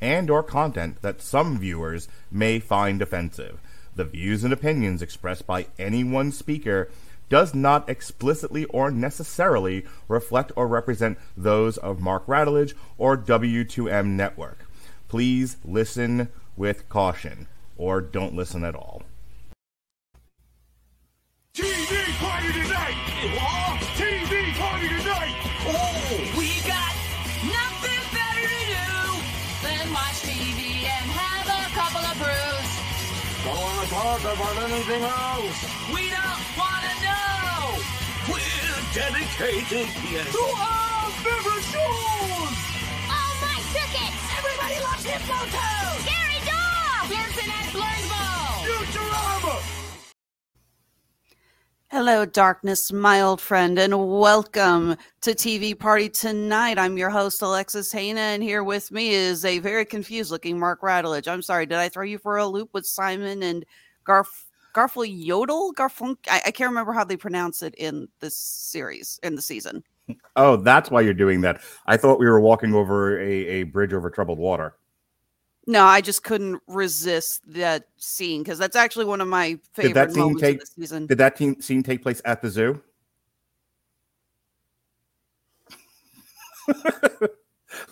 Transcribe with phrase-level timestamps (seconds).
[0.00, 3.60] and or content that some viewers may find offensive.
[3.96, 6.88] The views and opinions expressed by any one speaker
[7.28, 14.58] does not explicitly or necessarily reflect or represent those of Mark Radulich or W2M Network.
[15.08, 19.02] Please listen with caution or don't listen at all.
[21.54, 23.87] TV party tonight!
[33.98, 35.90] Talk about anything else.
[35.92, 37.82] We don't want to know.
[38.30, 40.30] We're dedicated yes.
[40.30, 42.54] to our favorite shows.
[43.10, 44.22] Oh, my tickets!
[44.38, 46.06] Everybody loves Hypno Toad.
[46.06, 47.10] Gary Dog!
[47.10, 48.62] Pearson and Blurnsville.
[48.70, 49.88] Futurama!
[51.90, 56.78] Hello, darkness, my old friend, and welcome to TV Party Tonight.
[56.78, 60.82] I'm your host, Alexis Hejna, and here with me is a very confused looking Mark
[60.82, 61.26] Radulich.
[61.26, 63.64] I'm sorry, did I throw you for a loop with Simon and
[64.08, 64.44] Garf?
[64.72, 65.72] Garful Yodel?
[65.74, 66.16] Garfunk?
[66.30, 69.82] I, I can't remember how they pronounce it in this series, in the season.
[70.36, 71.60] Oh, that's why you're doing that.
[71.86, 74.74] I thought we were walking over a, a bridge over troubled water.
[75.66, 79.96] No, I just couldn't resist that scene because that's actually one of my favorite Did
[79.96, 80.54] that scene moments take?
[80.54, 81.06] of the season.
[81.06, 82.80] Did that scene take place at the zoo?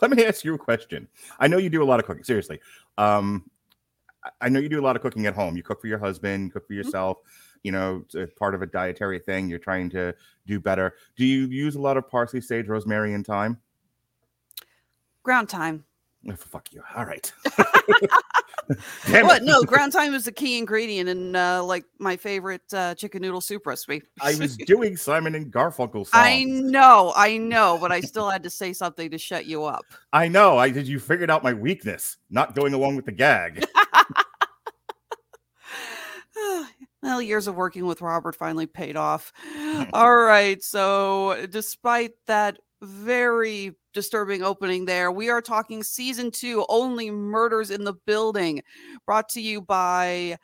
[0.01, 1.07] Let me ask you a question.
[1.39, 2.25] I know you do a lot of cooking.
[2.25, 2.61] Seriously,
[2.97, 3.45] um,
[4.41, 5.57] I- know you do a lot of cooking at home.
[5.57, 6.83] You cook for your husband, cook for Mm-hmm.
[6.85, 7.19] yourself.
[7.63, 9.49] You know, it's part of a dietary thing.
[9.49, 10.15] You're trying to
[10.47, 10.95] do better.
[11.17, 13.59] Do you use a lot of parsley, sage, rosemary, and thyme?
[15.25, 15.85] Ground time.
[16.31, 16.83] Oh, fuck you.
[16.97, 17.33] All right.
[19.09, 19.45] What?
[19.45, 23.41] No, ground time is the key ingredient in uh, like my favorite uh, chicken noodle
[23.41, 24.03] soup recipe.
[24.21, 26.09] I was doing Simon and Garfunkel songs.
[26.13, 29.85] I know, I know, but I still had to say something to shut you up.
[30.13, 30.59] I know.
[30.59, 30.89] I did.
[30.89, 33.65] You figured out my weakness, not going along with the gag.
[37.03, 39.33] well, years of working with Robert finally paid off.
[39.93, 40.63] All right.
[40.63, 47.85] So, despite that very disturbing opening there, we are talking season two only murders in
[47.85, 48.63] the building,
[49.07, 50.37] brought to you by,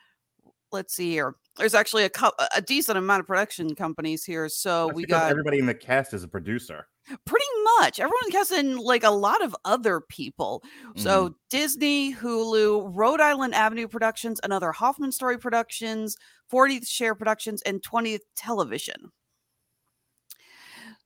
[0.71, 1.35] let's see here.
[1.57, 4.49] There's actually a, co- a decent amount of production companies here.
[4.49, 6.87] So, That's we got everybody in the cast is a producer.
[7.25, 7.45] pretty
[7.79, 10.63] much everyone cast in like a lot of other people.
[10.95, 11.33] So Mm-hmm.
[11.49, 16.15] Disney, Hulu, Rhode Island Avenue Productions, another Hoffman Story Productions,
[16.51, 19.11] 40th Share Productions, and 20th Television.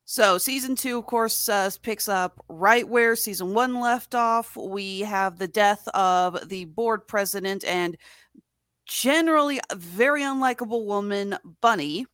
[0.10, 4.56] So season two, of course, uh, picks up right where season one left off.
[4.56, 7.98] We have the death of the board president and
[8.88, 12.06] generally a very unlikable woman, Bunny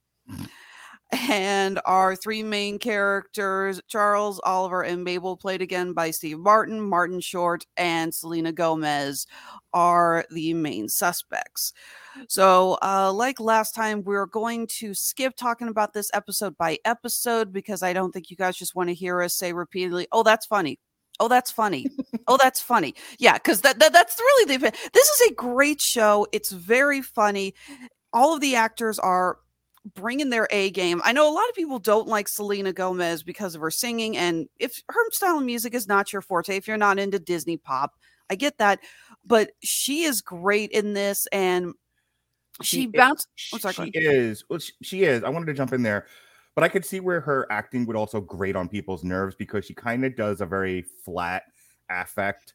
[1.12, 7.20] and our three main characters charles oliver and mabel played again by steve martin martin
[7.20, 9.28] short and selena gomez
[9.74, 11.74] are the main suspects.
[12.28, 17.52] So uh, like last time we're going to skip talking about this episode by episode
[17.52, 20.46] because i don't think you guys just want to hear us say repeatedly oh that's
[20.46, 20.80] funny
[21.20, 21.86] Oh, that's funny.
[22.28, 22.96] oh, that's funny.
[23.20, 24.72] Yeah, because that, that that's really the.
[24.94, 26.28] This is a great show.
[26.32, 27.54] It's very funny.
[28.12, 29.38] All of the actors are
[29.96, 31.02] bringing their A game.
[31.04, 34.48] I know a lot of people don't like Selena Gomez because of her singing, and
[34.60, 37.92] if her style of music is not your forte, if you're not into Disney pop,
[38.30, 38.80] I get that.
[39.26, 41.74] But she is great in this, and
[42.62, 43.28] she, i- bounced.
[43.54, 44.44] I'm sorry, she is.
[44.44, 45.24] Oh, well, she, she is.
[45.24, 46.08] I wanted to jump in there,
[46.56, 49.74] but I could see where her acting would also grate on people's nerves because she
[49.74, 51.44] kind of does a very flat
[51.90, 52.54] affect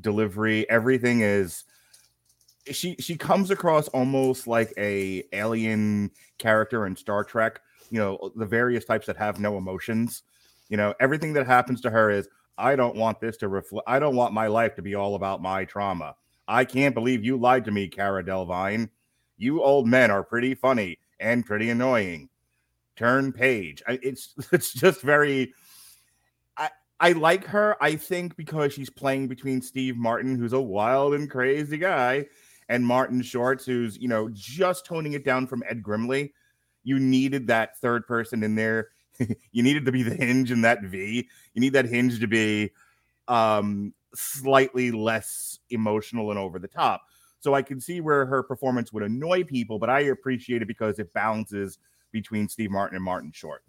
[0.00, 0.68] delivery.
[0.70, 1.64] Everything is.
[2.70, 7.60] She she comes across almost like a alien character in Star Trek
[7.92, 10.22] you know, the various types that have no emotions.
[10.70, 12.26] You know, everything that happens to her is,
[12.56, 15.42] I don't want this to reflect, I don't want my life to be all about
[15.42, 16.16] my trauma.
[16.48, 18.88] I can't believe you lied to me, Cara Delevingne.
[19.36, 22.30] You old men are pretty funny and pretty annoying.
[22.96, 23.82] Turn page.
[23.86, 25.54] I, it's it's just very.
[26.56, 27.76] I I like her.
[27.82, 32.26] I think because she's playing between Steve Martin, who's a wild and crazy guy,
[32.68, 36.32] and Martin Shorts, who's you know just toning it down from Ed Grimley.
[36.84, 38.88] You needed that third person in there.
[39.52, 41.28] you needed to be the hinge in that V.
[41.54, 42.70] You need that hinge to be
[43.28, 47.02] um slightly less emotional and over the top.
[47.40, 50.98] So I can see where her performance would annoy people, but I appreciate it because
[50.98, 51.78] it balances
[52.12, 53.62] between Steve Martin and Martin Short.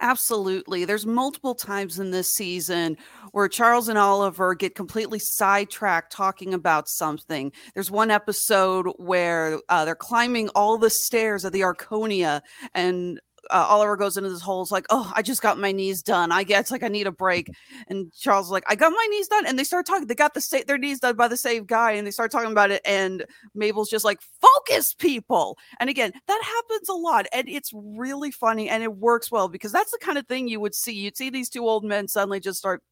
[0.00, 0.84] Absolutely.
[0.84, 2.96] There's multiple times in this season
[3.32, 7.52] where Charles and Oliver get completely sidetracked talking about something.
[7.74, 12.40] There's one episode where uh, they're climbing all the stairs of the Arconia,
[12.74, 13.20] and
[13.52, 14.62] uh, Oliver goes into this hole.
[14.62, 16.32] It's like, oh, I just got my knees done.
[16.32, 17.48] I guess like I need a break.
[17.88, 19.46] And Charles is like, I got my knees done.
[19.46, 20.06] And they start talking.
[20.06, 22.50] They got the sa- their knees done by the same guy, and they start talking
[22.52, 22.82] about it.
[22.84, 25.58] And Mabel's just like, focus, people.
[25.80, 29.72] And again, that happens a lot, and it's really funny, and it works well because
[29.72, 30.92] that's the kind of thing you would see.
[30.92, 32.82] You'd see these two old men suddenly just start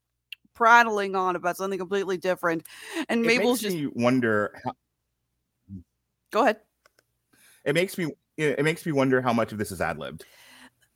[0.55, 2.65] prattling on about something completely different,
[3.09, 4.61] and It Mabel's makes just me wonder.
[4.65, 4.73] How,
[6.33, 6.59] go ahead.
[7.65, 8.07] it makes me
[8.37, 10.25] it it makes me wonder how much of this is ad libbed.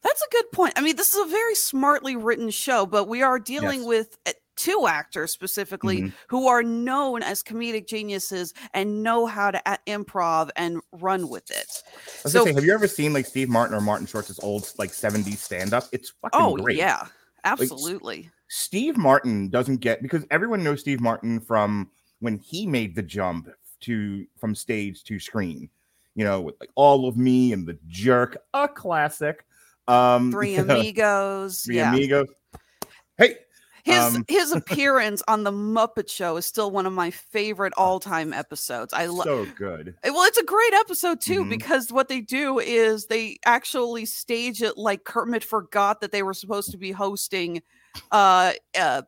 [0.05, 0.75] That's a good point.
[0.77, 3.89] I mean, this is a very smartly written show, but we are dealing Yes.
[3.89, 6.13] with uh, two actors specifically Mhm.
[6.29, 11.51] who are known as comedic geniuses and know how to a- improv and run with
[11.51, 11.67] it.
[11.87, 14.71] I was So- say, have you ever seen like Steve Martin or Martin Short's old
[14.79, 15.89] like 70s stand up?
[15.91, 16.77] It's fucking Oh, great.
[16.77, 17.09] yeah,
[17.43, 18.31] absolutely.
[18.49, 21.91] Steve Martin doesn't get because everyone knows Steve Martin from
[22.21, 23.49] when he made the jump
[23.81, 25.69] to from stage to screen.
[26.15, 29.45] You know, with like all of me and the jerk, a classic.
[29.89, 31.63] Um Three Amigos.
[31.63, 31.93] Three yeah.
[31.93, 32.29] Amigos.
[33.17, 33.37] Hey,
[33.85, 38.01] His um, his appearance on the Muppet Show is still one of my favorite all
[38.01, 38.93] time episodes.
[38.93, 39.25] I love.
[39.25, 39.95] so good.
[40.03, 41.51] Well, it's a great episode too Mhm.
[41.51, 46.35] because what they do is they actually stage it like Kermit forgot that they were
[46.35, 47.63] supposed to be hosting
[48.11, 49.03] uh, uh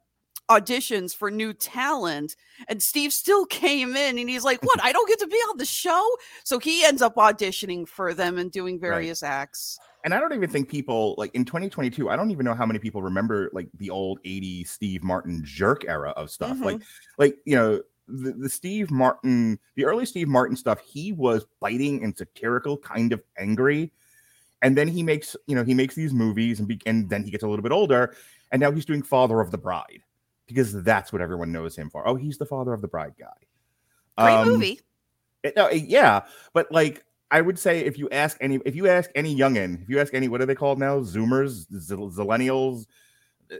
[0.48, 2.36] auditions for new talent
[2.68, 4.80] and Steve still came in and he's like, "What?
[4.80, 6.08] I don't get to be on the show?"
[6.44, 9.76] So he ends up auditioning for them and doing various acts.
[10.06, 12.78] And I don't even think people like in 2022, I don't even know how many
[12.78, 16.58] people remember like the old 80s Steve Martin jerk era of stuff.
[16.60, 16.80] Like,
[17.18, 22.04] like you know, the, the Steve Martin, the early Steve Martin stuff, he was biting
[22.04, 23.90] and satirical, kind of angry.
[24.62, 27.32] And then he makes, you know, he makes these movies and, be, and then he
[27.32, 28.14] gets a little bit older.
[28.52, 30.02] And now he's doing Father of the Bride
[30.46, 32.06] because that's what everyone knows him for.
[32.06, 33.26] Oh, he's the Father of the Bride guy.
[34.18, 34.80] Great Um, movie.
[35.42, 36.20] it- no, it- yeah,
[36.54, 39.88] but like I would say, if you ask any, if you ask any youngin, if
[39.88, 41.00] you ask any, what are they called now?
[41.00, 42.86] Zoomers, Zillennials,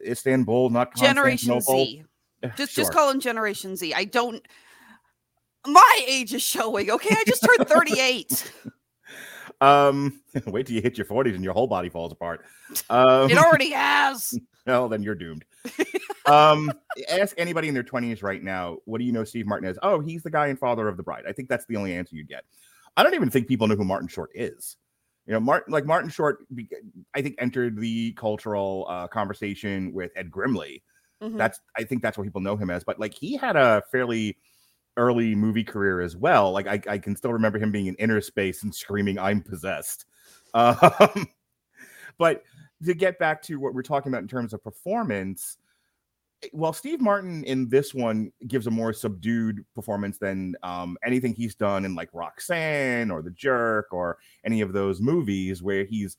[0.06, 2.04] Istanbul, not Generation Z.
[2.42, 2.82] Eh, Just sure.
[2.82, 3.92] just call them Generation Z.
[3.94, 4.46] I don't
[5.66, 6.90] my age is showing.
[6.90, 8.52] Okay, I just turned 38.
[9.60, 12.44] Um, wait till you hit your forties and your whole body falls apart.
[12.90, 14.38] Um, it already has.
[14.66, 15.46] well, then you're doomed.
[16.26, 16.70] um,
[17.08, 19.78] ask anybody in their 20s right now, what do you know Steve Martin as?
[19.82, 21.24] Oh, he's the guy and Father of the Bride.
[21.26, 22.44] I think that's the only answer you'd get.
[22.96, 24.76] I don't even think people know who Martin Short is.
[25.26, 26.46] You know, Martin, like Martin Short,
[27.14, 30.82] I think entered the cultural uh, conversation with Ed Grimley.
[31.23, 31.37] Mhm.
[31.37, 32.85] That's, I think that's what people know him as.
[32.85, 34.37] But like, he had a fairly
[34.97, 36.52] early movie career as well.
[36.52, 40.06] Like, I, I can still remember him being in Innerspace and screaming, "I'm possessed."
[40.54, 41.26] Um,
[42.16, 42.44] but
[42.85, 45.59] to get back to what we're talking about in terms of performance,
[46.52, 51.55] while Steve Martin in this one gives a more subdued performance than um, anything he's
[51.55, 56.16] done in like Roxanne or The Jerk or any of those movies where he's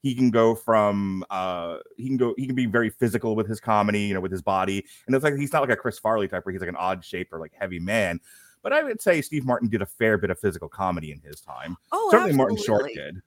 [0.00, 3.58] he can go from uh he can go he can be very physical with his
[3.58, 4.84] comedy you know with his body.
[5.06, 7.04] And it's like he's not like a chris farley type where he's like an odd
[7.04, 8.20] shape or like heavy man.
[8.62, 11.40] But i would say steve martin did a fair bit of physical comedy in his
[11.40, 11.76] time.
[11.92, 13.20] Oh, certainly martin short did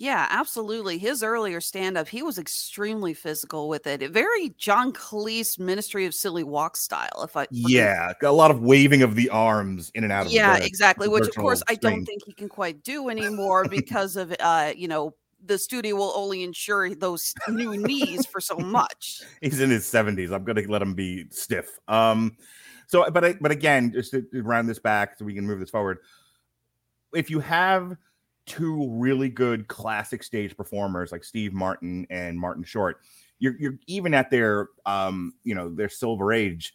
[0.00, 0.96] Yeah, absolutely.
[0.98, 4.08] His earlier stand up, he was extremely physical with it.
[4.12, 7.22] Very John Cleese Ministry of Silly Walk style.
[7.24, 10.58] If I yeah a lot of waving of the arms in and out of yeah
[10.58, 14.34] the exactly which of course i don't think he can quite do anymore because of
[14.40, 15.14] uh you know
[15.44, 20.32] the studio will only insure those new knees for so much he's in his 70s
[20.32, 22.36] i'm gonna let him be stiff um
[22.86, 25.60] so but I, but again just to, to round this back so we can move
[25.60, 25.98] this forward
[27.14, 27.96] if you have
[28.48, 33.00] two really good classic stage performers like steve martin and martin short
[33.38, 36.74] you're, you're even at their um you know their silver age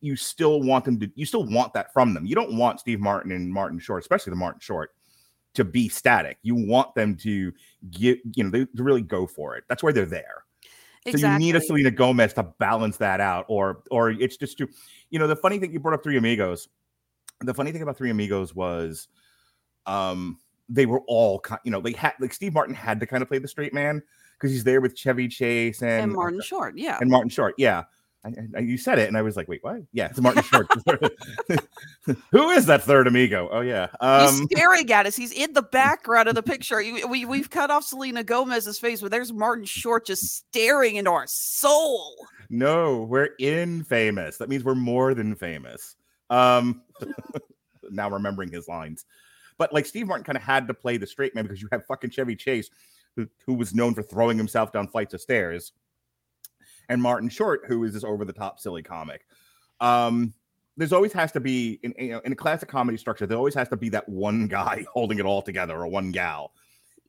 [0.00, 3.00] you still want them to you still want that from them you don't want steve
[3.00, 4.90] martin and martin short especially the martin short
[5.54, 6.38] to be static.
[6.42, 7.52] You want them to
[7.90, 9.64] get, you know, they, to really go for it.
[9.68, 10.44] That's why they're there.
[11.10, 14.68] So you need a Selena Gomez to balance that out, or or it's just too,
[15.10, 16.68] you know, the funny thing you brought up Three Amigos.
[17.40, 19.08] The funny thing about Three Amigos was,
[19.84, 20.38] um,
[20.68, 23.38] they were all, you know, they had like Steve Martin had to kind of play
[23.38, 24.02] the straight man
[24.38, 26.98] because he's there with Chevy Chase and, and Martin Short, yeah.
[27.00, 27.54] and Martin Short.
[27.58, 27.84] Yeah.
[28.24, 30.68] I, I- you said it, and I was like, "Wait, what?" Yeah, it's Martin Short.
[32.30, 33.48] Who is that third amigo?
[33.50, 35.16] Oh yeah, um, He's staring at us.
[35.16, 36.76] He's in the background of the picture.
[37.08, 41.26] We we've cut off Selena Gomez's face, but there's Martin Short just staring into our
[41.26, 42.14] soul.
[42.48, 44.36] no, we're in famous.
[44.38, 45.96] That means we're more than famous.
[46.30, 46.82] Um,
[47.90, 49.04] now remembering his lines,
[49.58, 51.84] but like Steve Martin kind of had to play the straight man because you have
[51.86, 52.70] fucking Chevy Chase,
[53.16, 55.72] who, who was known for throwing himself down flights of stairs,
[56.88, 59.26] and Martin Short, who is this over the top silly comic.
[59.80, 60.32] Um,
[60.76, 63.26] there's always has to be in you know in a classic comedy structure.
[63.26, 66.52] There always has to be that one guy holding it all together, or one gal,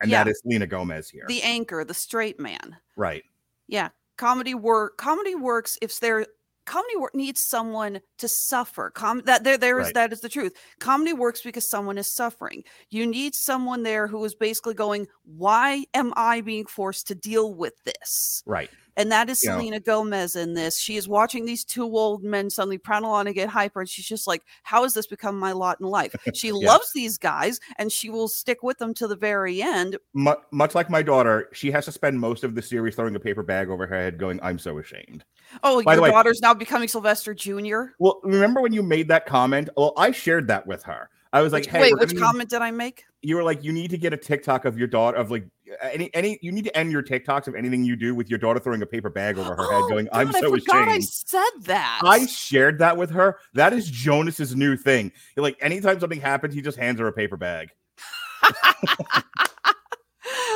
[0.02, 0.32] and that Yeah.
[0.32, 1.26] is Selena Gomez here.
[1.28, 2.78] The anchor, the straight man.
[2.98, 3.24] right.
[3.68, 4.98] Yeah, comedy work.
[4.98, 6.26] Comedy works if there.
[6.66, 8.90] Comedy work needs someone to suffer.
[8.92, 9.94] Com- that there, there is Right.
[9.96, 10.54] that is the truth.
[10.80, 12.64] Comedy works because someone is suffering.
[12.90, 17.54] You need someone there who is basically going, "Why am I being forced to deal
[17.54, 18.70] with this?" Right.
[18.96, 19.58] And that is know.
[19.58, 20.78] Selena Gomez in this.
[20.78, 24.08] She is watching these two old men suddenly prattle on and get hyper, and she's
[24.08, 27.92] just like, "How has this become my lot in life?" She loves these guys, and
[27.92, 29.98] she will stick with them to the very end.
[30.14, 33.20] Mu- much like my daughter, she has to spend most of the series throwing a
[33.20, 35.24] paper bag over her head, going, "I'm so ashamed."
[35.64, 37.84] Oh, By your way- daughter's now becoming Sylvester Jr.
[38.00, 39.70] Well, remember when you made that comment?
[39.76, 41.10] Well, I shared that with her.
[41.32, 43.06] I was like, Which- "Hey, wait, which gonna comment did I make?
[43.24, 45.46] You were like, you need to get a TikTok of your daughter of like
[45.82, 46.40] any any.
[46.42, 48.86] You need to end your TikToks of anything you do with your daughter throwing a
[48.86, 52.02] paper bag over her head, going, "I'm Oh, so I forgot I said that.
[52.04, 53.38] I shared that with her.
[53.54, 55.12] That is Jonas's new thing.
[55.38, 57.70] Like anytime something happens, he just hands her a paper bag.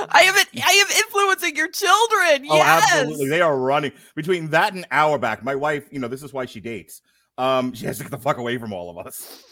[0.09, 2.47] I am it- I am influencing your children.
[2.49, 2.91] Oh, yes.
[2.93, 3.27] absolutely.
[3.29, 5.43] They are running between that and our back.
[5.43, 7.01] My wife, you know, this is why she dates.
[7.37, 9.43] Um, she has to get the fuck away from all of us.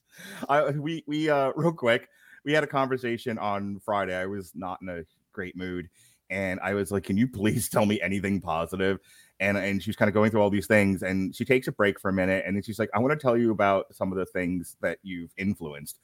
[0.48, 2.08] I, we we uh real quick,
[2.44, 4.16] we had a conversation on Friday.
[4.16, 5.88] I was not in a great mood,
[6.30, 8.98] and I was like, "Can you please tell me anything positive?"
[9.40, 12.00] And and she's kind of going through all these things, and she takes a break
[12.00, 14.18] for a minute, and then she's like, "I want to tell you about some of
[14.18, 15.98] the things that you've influenced."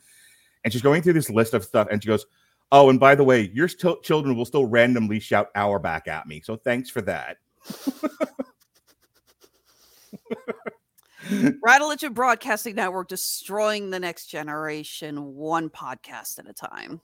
[0.64, 2.26] And she's going through this list of stuff, and she goes,
[2.72, 6.26] "Oh, and by the way, your st- children will still randomly shout our back at
[6.26, 7.38] me, so thanks for that."
[11.62, 17.00] Rattleage Broadcasting Network destroying the next generation one podcast at a time.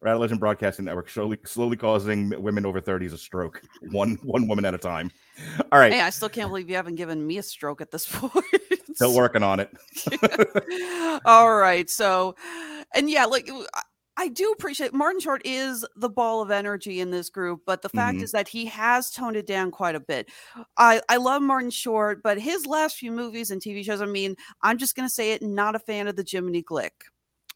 [0.00, 4.64] Rattle Legend Broadcasting Network slowly slowly causing women over 30s a stroke, one one woman
[4.64, 5.10] at a time.
[5.70, 8.06] All right, Hey, I still can't believe you haven't given me a stroke at this
[8.12, 8.44] point.
[8.94, 9.70] still working on it.
[11.24, 11.88] All right.
[11.88, 12.34] So,
[12.94, 13.48] and yeah, like
[14.16, 17.88] I- do appreciate Martin Short is the ball of energy in this group, but the
[17.88, 18.22] fact Mhm.
[18.22, 20.30] is that he has toned it down quite a bit.
[20.76, 24.36] I I love Martin Short, but his last few movies and TV shows, I mean,
[24.62, 26.90] I'm just going to say it, not a fan of the Jiminy Glick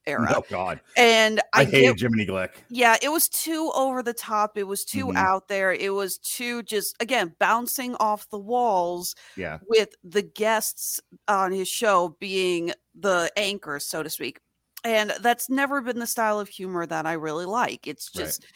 [0.07, 0.37] era.
[0.37, 2.65] Oh God, And I, I, hated Jiminy Glick.
[2.71, 4.57] yeah, it was too over the top.
[4.59, 5.17] It was too Mhm.
[5.17, 5.73] out there.
[5.73, 11.69] It was too just again bouncing off the walls Yeah, with the guests on his
[11.69, 14.41] show being the anchors, so to speak.
[14.87, 17.89] And that's never been the style of humor that I really like.
[17.89, 18.25] It's Right.
[18.25, 18.47] just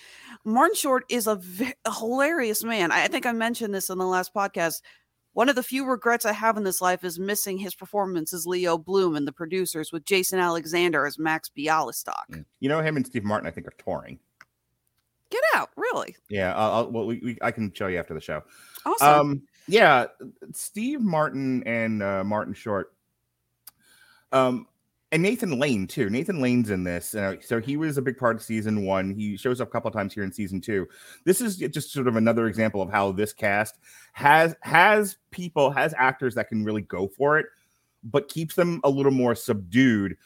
[0.45, 1.41] Martin Short is a,
[1.99, 2.93] hilarious man.
[2.93, 4.81] I I think I mentioned this in the last podcast.
[5.33, 8.47] One of the few regrets I have in this life is missing his performance as
[8.47, 12.45] Leo Bloom and the producers with Jason Alexander as Max Bialystock.
[12.61, 13.49] you know him and Steve Martin.
[13.49, 14.21] I think are touring.
[15.31, 16.15] Get out, really?
[16.29, 18.43] Yeah, I'll, I'll, well, we, we, I can show you after the show.
[18.87, 19.09] Awesome.
[19.09, 20.07] Um, yeah,
[20.53, 22.93] Steve Martin and uh, Martin Short.
[24.33, 24.67] Um,
[25.13, 26.09] and Nathan Lane too.
[26.09, 29.11] Nathan Lane's in this, uh, so he was a big part of season one.
[29.11, 30.87] He shows up a couple times here in season two.
[31.25, 33.79] This is just sort of another example of how this cast
[34.13, 37.47] has has people has actors that can really go for it,
[38.05, 40.17] but keeps them a little more subdued.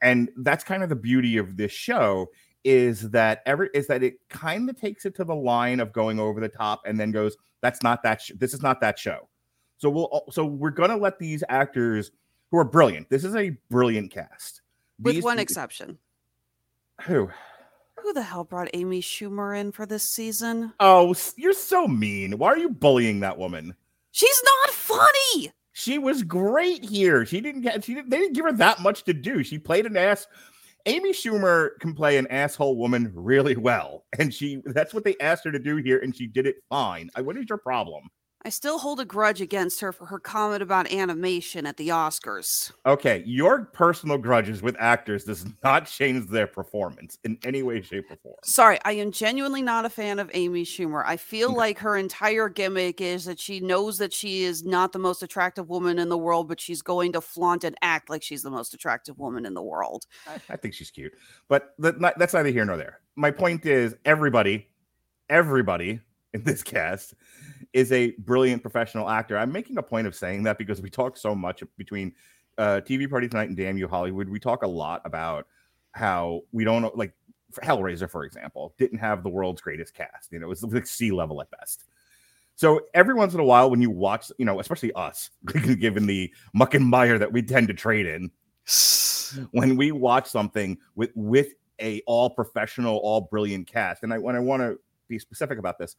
[0.00, 2.28] And that's kind of the beauty of this show
[2.62, 6.20] is that every is that it kind of takes it to the line of going
[6.20, 8.22] over the top and then goes, "That's not that.
[8.22, 9.28] Sh- this is not that show."
[9.78, 12.12] So we'll so we're gonna let these actors
[12.50, 13.08] who are brilliant.
[13.10, 14.62] This is a brilliant cast.
[15.00, 15.98] with These- one exception.
[17.02, 17.30] Who?
[17.96, 20.72] Who the hell brought Amy Schumer in for this season?
[20.80, 22.38] Oh, you're so mean.
[22.38, 23.74] Why are you bullying that woman?
[24.12, 25.52] She's not funny.
[25.72, 27.24] She was great here.
[27.26, 27.84] She didn't get.
[27.84, 28.10] She didn't.
[28.10, 29.44] They didn't give her that much to do.
[29.44, 30.26] She played an ass.
[30.86, 34.62] Amy Schumer can play an asshole woman really well, and she.
[34.64, 37.10] That's what they asked her to do here, and she did it fine.
[37.14, 38.08] I, what is your problem?
[38.44, 42.70] I still hold a grudge against her for her comment about animation at the Oscars.
[42.86, 48.04] Okay, your personal grudges with actors does not change their performance in any way, shape,
[48.10, 48.36] or form.
[48.44, 51.02] Sorry, I am genuinely not a fan of Amy Schumer.
[51.04, 55.00] I feel like her entire gimmick is that she knows that she is not the
[55.00, 58.42] most attractive woman in the world, but she's going to flaunt and act like she's
[58.42, 60.06] the most attractive woman in the world.
[60.28, 61.12] I, I think she's cute,
[61.48, 63.00] but that's neither here nor there.
[63.16, 64.68] My point is, everybody,
[65.28, 66.00] everybody
[66.32, 67.14] in this cast
[67.72, 69.38] is a brilliant professional actor.
[69.38, 72.14] I'm making a point of saying that because we talk so much between
[72.56, 74.28] uh, TV Party Tonight and Damn You Hollywood.
[74.28, 75.46] We talk a lot about
[75.92, 77.12] how we don't like
[77.62, 80.32] Hellraiser, for example, didn't have the world's greatest cast.
[80.32, 81.84] You know, it was like C level at best.
[82.56, 85.30] So every once in a while, when you watch, you know, especially us,
[85.78, 88.30] given the muck and mire that we tend to trade in,
[89.52, 94.34] when we watch something with with a all professional, all brilliant cast, and I when
[94.34, 95.96] I want to be specific about this,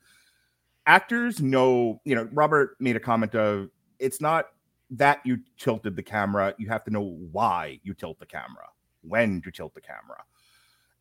[0.90, 3.70] actors know, you know, Robert made a comment of
[4.00, 4.48] it's not
[4.90, 8.66] that you tilted the camera, you have to know why you tilt the camera,
[9.02, 10.24] when to tilt the camera.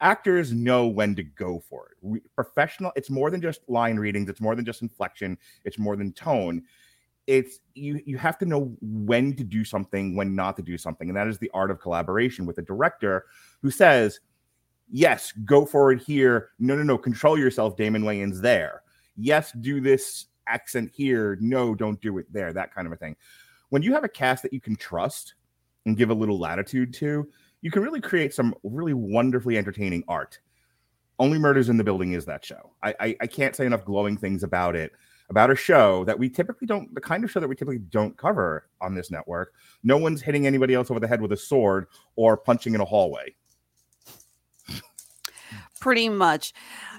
[0.02, 2.23] Actors know when to go for it.
[2.35, 6.12] Professional, it's more than just line readings, it's more than just inflection, it's more than
[6.12, 6.62] tone.
[7.26, 11.09] It's you you have to know when to do something, when not to do something.
[11.09, 13.25] And that is the art of collaboration with a director
[13.62, 14.21] who says,
[14.90, 16.50] Yes, go for it here.
[16.59, 18.83] No, no, no, control yourself, Damon Wayans there
[19.19, 21.37] yes, do this accent here.
[21.41, 22.53] No, don't do it there.
[22.53, 23.17] That kind of a thing.
[23.71, 25.35] When you have a cast that you can trust
[25.85, 27.29] and give a little latitude to,
[27.61, 30.39] you can really create some really wonderfully entertaining art.
[31.19, 32.73] Only Murders in the Building is that show.
[32.83, 34.93] I, I, I can't say enough glowing things about it.
[35.31, 38.17] About a show that we typically don't, the kind of show that we typically don't
[38.17, 39.53] cover on this network.
[39.83, 42.85] No one's hitting anybody else over the head with a sword or punching in a
[42.87, 43.35] hallway.
[45.81, 46.55] Pretty much.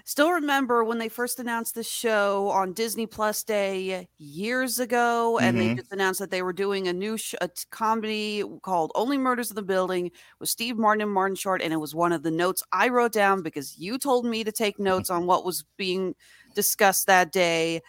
[0.09, 5.55] Still remember when they first announced the show on Disney Plus Day years ago, and
[5.55, 5.59] Mhm.
[5.59, 9.19] they just announced that they were doing a new sh- a t- comedy called Only
[9.19, 12.23] Murders in the Building with Steve Martin and Martin Short, and it was one of
[12.23, 15.63] the notes I wrote down because you told me to take notes on what was
[15.77, 16.15] being
[16.55, 17.79] discussed that day.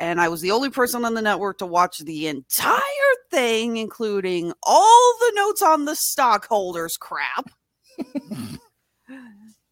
[0.00, 4.52] And I was the only person on the network to watch the entire thing, including
[4.64, 7.48] all the notes on the stockholders crap.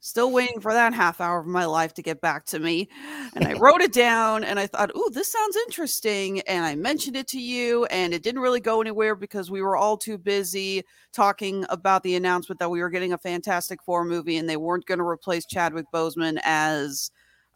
[0.08, 2.88] Still waiting for that half hour of my life to get back to me.
[3.34, 6.40] And I wrote it down and I thought, oh, this sounds interesting.
[6.40, 9.76] And I mentioned it to you, and it didn't really go anywhere because we were
[9.76, 14.38] all too busy talking about the announcement that we were getting a Fantastic Four movie
[14.38, 17.10] and they weren't going to replace Chadwick Boseman as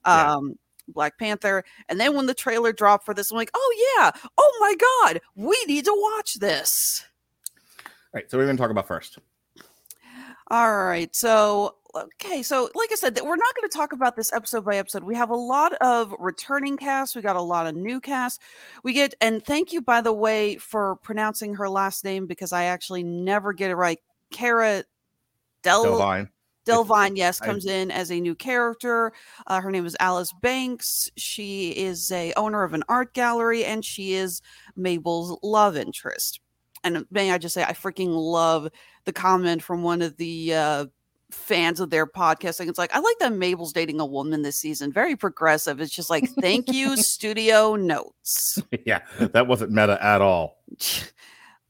[0.05, 0.35] Yeah.
[0.35, 0.57] um,
[0.89, 1.65] Black Panther.
[1.89, 4.11] And then when the trailer dropped for this, I'm like, oh, yeah.
[4.37, 5.23] Oh, my God.
[5.37, 7.03] We need to watch this.
[7.87, 9.21] All right, so we're going to talk about first.
[10.53, 11.15] All right.
[11.17, 12.43] So, okay.
[12.43, 15.03] So, like I said, we're not going to talk about this episode by episode.
[15.03, 17.17] We have a lot of returning casts.
[17.17, 18.39] We got a lot of new casts.
[18.85, 22.65] We get, and thank you, by the way, for pronouncing her last name because I
[22.65, 23.99] actually never get it right.
[24.31, 24.85] Cara
[25.63, 25.87] Del.
[25.87, 26.29] Delevingne.
[26.67, 29.15] Delevingne, yes, comes in as a new character.
[29.47, 31.11] Uh, her name is Alice Banks.
[31.17, 34.43] She is a owner of an art gallery, and she is
[34.77, 36.41] Mabel's love interest.
[36.85, 38.69] And may I just say, I freaking love
[39.05, 40.87] the comment from one of the uh,
[41.31, 42.69] fans of their podcasting.
[42.69, 44.93] It's like, I like that Mabel's dating a woman this season.
[44.93, 45.81] Very progressive.
[45.81, 48.63] It's just like, thank you, studio notes.
[48.85, 50.63] yeah, that wasn't meta at all.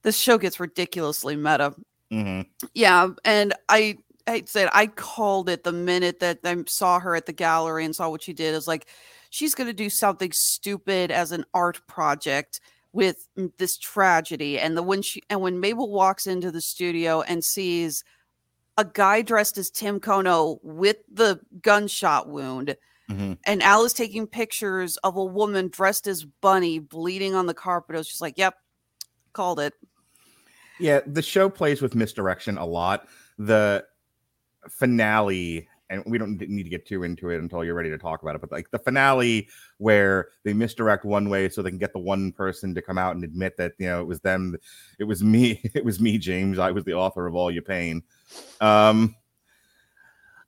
[0.03, 1.75] This show gets ridiculously meta.
[2.11, 2.43] hmm
[2.75, 7.27] Yeah, and I I said I called it the minute that I saw her at
[7.27, 8.55] the gallery and saw what she did.
[8.55, 8.87] Is like
[9.31, 12.61] she's going to do something stupid as an art project
[12.93, 13.29] with
[13.59, 14.59] this tragedy.
[14.59, 18.05] And the when she and when Mabel walks into the studio and sees
[18.79, 22.77] a guy dressed as Tim Kono with the gunshot wound.
[23.11, 23.39] Mhm.
[23.45, 27.97] And Alice taking pictures of a woman dressed as Bunny bleeding on the carpet.
[27.97, 28.55] I was just like, yep,
[29.33, 29.75] called it.
[30.79, 33.07] Yeah, the show plays with misdirection a lot.
[33.39, 33.85] The
[34.69, 38.23] finale, and we don't need to get too into it until you're ready to talk
[38.23, 41.93] about it, but like the finale where they misdirect one way so they can get
[41.93, 44.57] the one person to come out and admit that, you know, it was them,
[44.99, 46.59] it was me, it was me, James.
[46.59, 48.03] I was the author of All Your Pain.
[48.61, 49.15] Um,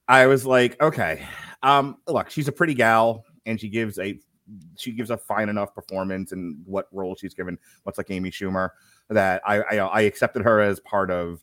[0.09, 1.27] I was like, okay,
[1.63, 4.19] um, look, she's a pretty gal and she gives a
[4.77, 8.71] she gives a fine enough performance in what role she's given, much like Amy Schumer,
[9.11, 11.43] that I I, I accepted her as part of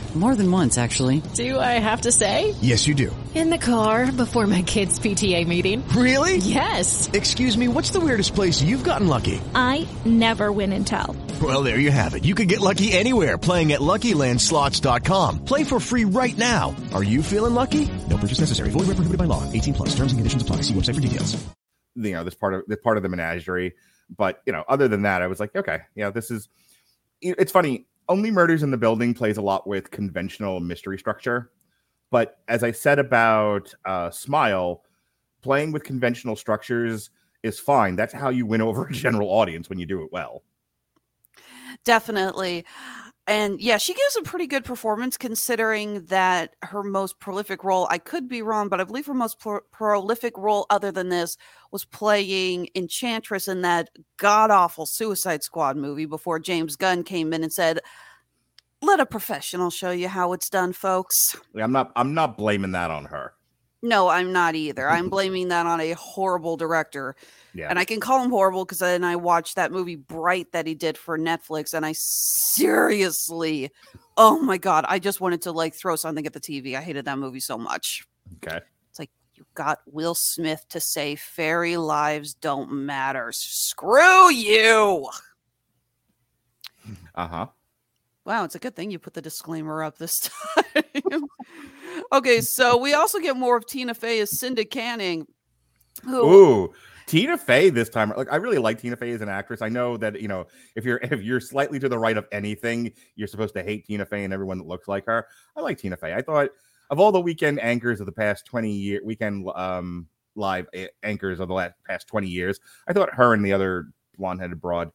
[0.13, 1.21] More than once, actually.
[1.35, 2.53] Do I have to say?
[2.61, 3.15] Yes, you do.
[3.33, 5.87] In the car before my kids' PTA meeting.
[5.95, 6.35] Really?
[6.35, 7.09] Yes.
[7.13, 9.39] Excuse me, what's the weirdest place you've gotten lucky?
[9.55, 11.15] I never win and tell.
[11.41, 12.25] Well, there you have it.
[12.25, 15.45] You can get lucky anywhere playing at LuckyLandSlots.com.
[15.45, 16.75] Play for free right now.
[16.93, 17.89] Are you feeling lucky?
[18.09, 18.69] No purchase necessary.
[18.69, 19.49] Void where prohibited by law.
[19.49, 19.95] 18 plus.
[19.95, 20.57] Terms and conditions apply.
[20.57, 21.41] See website for details.
[21.95, 23.75] You know, this part of this part of the menagerie.
[24.15, 26.49] But you know, other than that, I was like, okay, yeah, this is.
[27.21, 27.85] It's funny.
[28.11, 31.53] Only Murders in the Building plays a lot with conventional mystery structure,
[32.09, 34.83] but as I said about uh, Smile,
[35.41, 37.09] playing with conventional structures
[37.41, 37.95] is fine.
[37.95, 40.43] That's how you win over a general audience when you do it well.
[41.85, 42.65] Definitely.
[43.27, 47.97] And yeah, she gives a pretty good performance considering that her most prolific role, I
[47.97, 51.37] could be wrong, but I believe her most pro- prolific role other than this
[51.71, 57.43] was playing Enchantress in that god awful Suicide Squad movie before James Gunn came in
[57.43, 57.79] and said,
[58.81, 61.35] let a professional show you how it's done, folks.
[61.55, 63.33] I'm not I'm not blaming that on her.
[63.83, 64.89] No, I'm not either.
[64.89, 67.15] I'm blaming that on a horrible director.
[67.53, 67.67] Yeah.
[67.69, 70.73] And I can call him horrible because then I watched that movie Bright that he
[70.73, 73.71] did for Netflix, and I seriously,
[74.17, 76.75] oh my god, I just wanted to like throw something at the TV.
[76.75, 78.07] I hated that movie so much.
[78.37, 78.59] Okay.
[78.89, 83.31] It's like you got Will Smith to say fairy lives don't matter.
[83.31, 85.09] Screw you.
[87.13, 87.45] Uh-huh.
[88.25, 90.29] Wow, it's a good thing you put the disclaimer up this
[90.73, 91.25] time.
[92.11, 95.27] okay, so we also get more of Tina Fey as Cinda Canning.
[96.03, 96.73] Who Ooh,
[97.11, 98.13] Tina Fey this time.
[98.15, 99.61] Like I really like Tina Fey as an actress.
[99.61, 102.93] I know that you know if you're if you're slightly to the right of anything,
[103.15, 105.27] you're supposed to hate Tina Fey and everyone that looks like her.
[105.57, 106.13] I like Tina Fey.
[106.13, 106.51] I thought
[106.89, 110.67] of all the weekend anchors of the past twenty year weekend um live
[111.03, 114.61] anchors of the last past twenty years, I thought her and the other blonde headed
[114.61, 114.89] broad,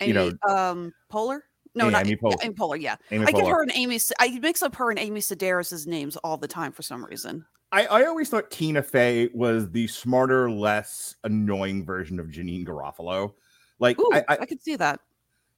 [0.00, 1.42] Amy, you know, um, Poehler?
[1.76, 2.44] No, Yeah, not Amy Poehler.
[2.44, 2.80] Amy Poehler.
[2.80, 3.50] Yeah, Amy I get Poehler.
[3.50, 4.00] her and Amy.
[4.18, 7.44] I mix up her and Amy Sedaris's names all the time for some reason.
[7.72, 13.34] I, I always thought Tina Fey was the smarter, less annoying version of Janeane Garofalo.
[13.78, 15.00] Like Ooh, I, I, I could see that.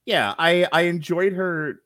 [0.07, 1.81] yeah, I I enjoyed her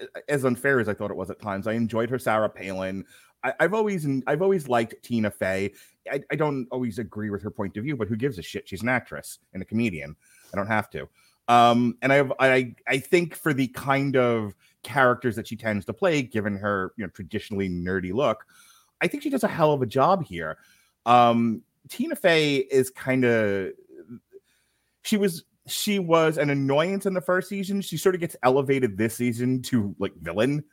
[0.00, 1.66] uh, as unfair as I thought it was at times.
[1.66, 3.04] I enjoyed her Sarah Palin.
[3.42, 5.72] I, I've always I've always liked Tina Fey.
[6.10, 8.68] I, I don't always agree with her point of view, but who gives a shit?
[8.68, 10.16] She's an actress and a comedian.
[10.52, 11.08] I don't have to.
[11.48, 15.84] Um, and I have I I think for the kind of characters that she tends
[15.86, 18.44] to play, given her you know traditionally nerdy look,
[19.00, 20.58] I think she does a hell of a job here.
[21.04, 23.72] Um, Tina Fey is kind of
[25.02, 27.80] she was she was an annoyance in the first season.
[27.80, 30.64] She sort of gets elevated this season to like villain.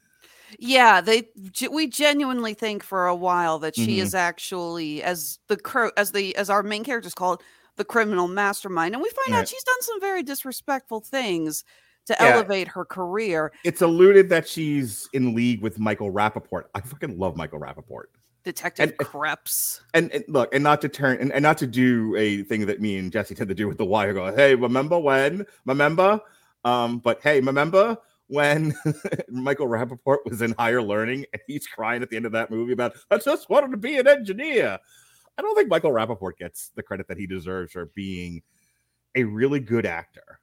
[0.59, 1.29] Yeah, they
[1.71, 4.01] we genuinely think for a while that she Mhm.
[4.03, 7.41] is actually as the cro- as the as our main characters call it
[7.75, 11.63] the criminal mastermind, and we find out she's done some very disrespectful things
[12.05, 12.27] to Yeah.
[12.35, 13.51] elevate her career.
[13.63, 16.63] It's alluded that she's in league with Michael Rapaport.
[16.75, 18.05] I fucking love Michael Rapaport.
[18.43, 19.79] Detective And- Kreps.
[19.93, 22.81] And, and look, and not to turn and, and not to do a thing that
[22.81, 24.13] me and Jesse tend to do with the wire.
[24.13, 25.45] Go, hey, remember when?
[25.65, 26.19] Remember?
[26.65, 28.73] Um, but hey, remember when
[29.29, 32.73] Michael Rapaport was in higher learning and he's crying at the end of that movie
[32.73, 34.77] about I just wanted to be an engineer.
[35.37, 38.41] I don't think Michael Rapaport gets the credit that he deserves for being
[39.15, 40.39] a really good actor.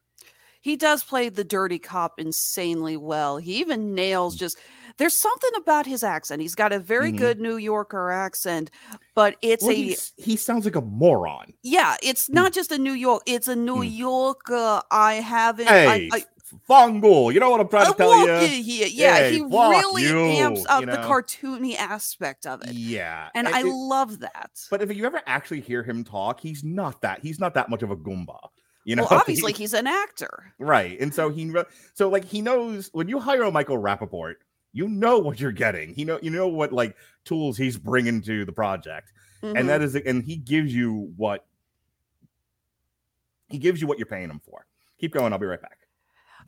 [0.61, 3.39] He does play the dirty cop insanely well.
[3.39, 3.95] He even Mm.
[3.95, 4.59] nails just
[4.97, 6.43] there's something about his accent.
[6.43, 7.17] He's got a very Mhm.
[7.17, 8.71] good New Yorker accent,
[9.15, 11.55] but it's Well, a he sounds like a moron.
[11.63, 13.97] yeah, it's not just a New York, it's a New Mm.
[13.97, 16.25] York uh, I haven't Hey, I, I,
[16.69, 18.63] Fungal, you know what I'm trying to tell you?
[18.63, 18.89] here.
[18.89, 22.73] Yeah, Hey, he really you, amps up you the cartoony aspect of it.
[22.75, 24.51] Yeah, And it- I it- love that.
[24.69, 27.21] But if you ever actually hear him talk, he's not that.
[27.23, 28.39] He's not that much of a goomba.
[28.85, 30.53] You know, well, obviously he's an actor.
[30.59, 30.99] right.
[31.01, 31.53] And so he,
[31.95, 34.35] so like he knows when you hire a Michael Rapaport,
[34.73, 35.95] you know what you're getting.
[35.95, 39.13] He know you know what like tools he's bringing to the project,
[39.43, 39.59] Mhm.
[39.59, 41.45] and that is, and he gives you what
[43.49, 44.67] he gives you what you're paying him for.
[44.99, 45.33] Keep going.
[45.33, 45.79] I'll be right back.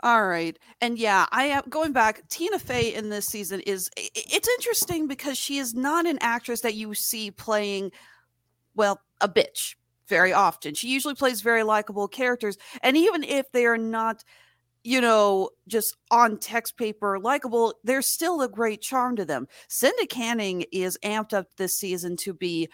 [0.00, 0.58] All right.
[0.80, 2.28] And yeah, I am going back.
[2.28, 6.74] Tina Fey in this season is it's interesting because she is not an actress that
[6.74, 7.92] you see playing
[8.74, 9.74] well, a bitch
[10.12, 10.74] very often.
[10.74, 14.24] She usually plays very likable characters and even if they are not
[14.84, 19.46] you know, just on text paper likable, there's still a great charm to them.
[19.68, 22.68] Cinda Canning is amped up this season to be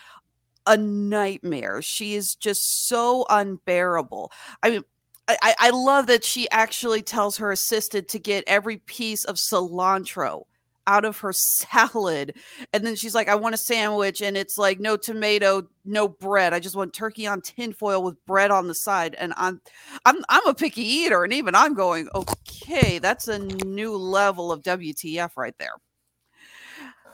[0.66, 1.82] a nightmare.
[1.82, 4.32] She is just so unbearable.
[4.62, 4.84] I mean,
[5.28, 10.44] I, I love that she actually tells her assistant to get every piece of cilantro
[10.88, 12.34] out of her salad.
[12.72, 14.20] And then she's like, I want a sandwich.
[14.20, 16.52] And it's like, no tomato, no bread.
[16.52, 19.14] I just want turkey on tinfoil with bread on the side.
[19.16, 19.60] And I'm
[20.04, 21.22] I'm I'm a picky eater.
[21.22, 25.74] And even I'm going, okay, that's a new level of WTF right there.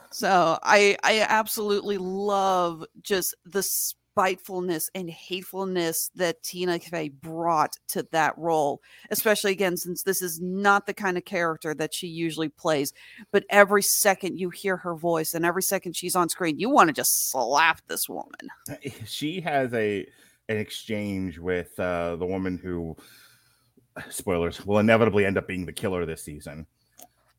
[0.09, 3.61] So I I absolutely love just the
[4.15, 10.39] spitefulness and hatefulness that Tina Fey brought to that role, especially again, since this is
[10.39, 12.93] not the kind of character that she usually plays.
[13.33, 16.87] But every second you hear her voice and every second she's on screen, you want
[16.87, 18.31] to just slap this woman.
[19.05, 20.05] She has a
[20.47, 22.95] an exchange with uh, the woman who,
[24.09, 26.65] spoilers, will inevitably end up being the killer this season,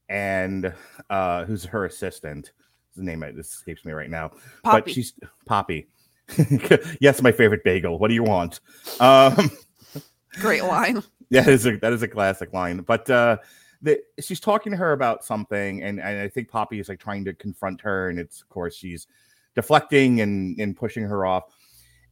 [0.09, 0.73] and
[1.09, 2.53] uh, who's her assistant.
[2.97, 4.81] The name it escapes me right now, Poppy.
[4.81, 5.15] but she's
[5.47, 5.87] Poppy.
[7.01, 7.99] yes, my favorite bagel.
[7.99, 8.61] What do you want?
[9.01, 9.51] Um,
[10.41, 11.03] Great line.
[11.31, 12.79] that is a that is a classic line.
[12.79, 13.39] But uh,
[13.83, 17.25] the, she's talking to her about something, and, and I think Poppy is like trying
[17.25, 19.07] to confront her, and it's of course she's
[19.55, 21.45] deflecting and and pushing her off.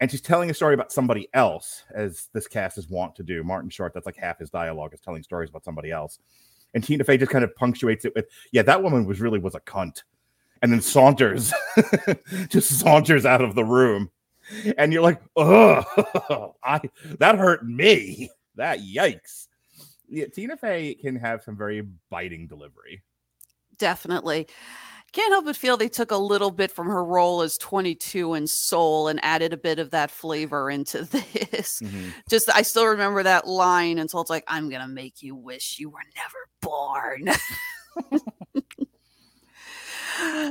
[0.00, 3.44] And she's telling a story about somebody else, as this cast is wont to do.
[3.44, 6.18] Martin Short, that's like half his dialogue is telling stories about somebody else.
[6.74, 9.54] And Tina Fey just kind of punctuates it with, "Yeah, that woman was really was
[9.54, 10.02] a cunt."
[10.64, 11.52] And then saunters,
[12.48, 14.10] just saunters out of the room,
[14.78, 16.80] and you're like, "Oh, I
[17.18, 18.30] that hurt me.
[18.56, 19.48] That yikes."
[20.08, 23.02] Yeah, Tina Fey can have some very biting delivery.
[23.76, 24.46] Definitely.
[25.12, 28.46] Can't help but feel they took a little bit from her role as 22 in
[28.46, 31.80] Soul and added a bit of that flavor into this.
[31.80, 32.08] Mm-hmm.
[32.28, 35.78] Just, I still remember that line until it's like, I'm going to make you wish
[35.78, 37.28] you were never born.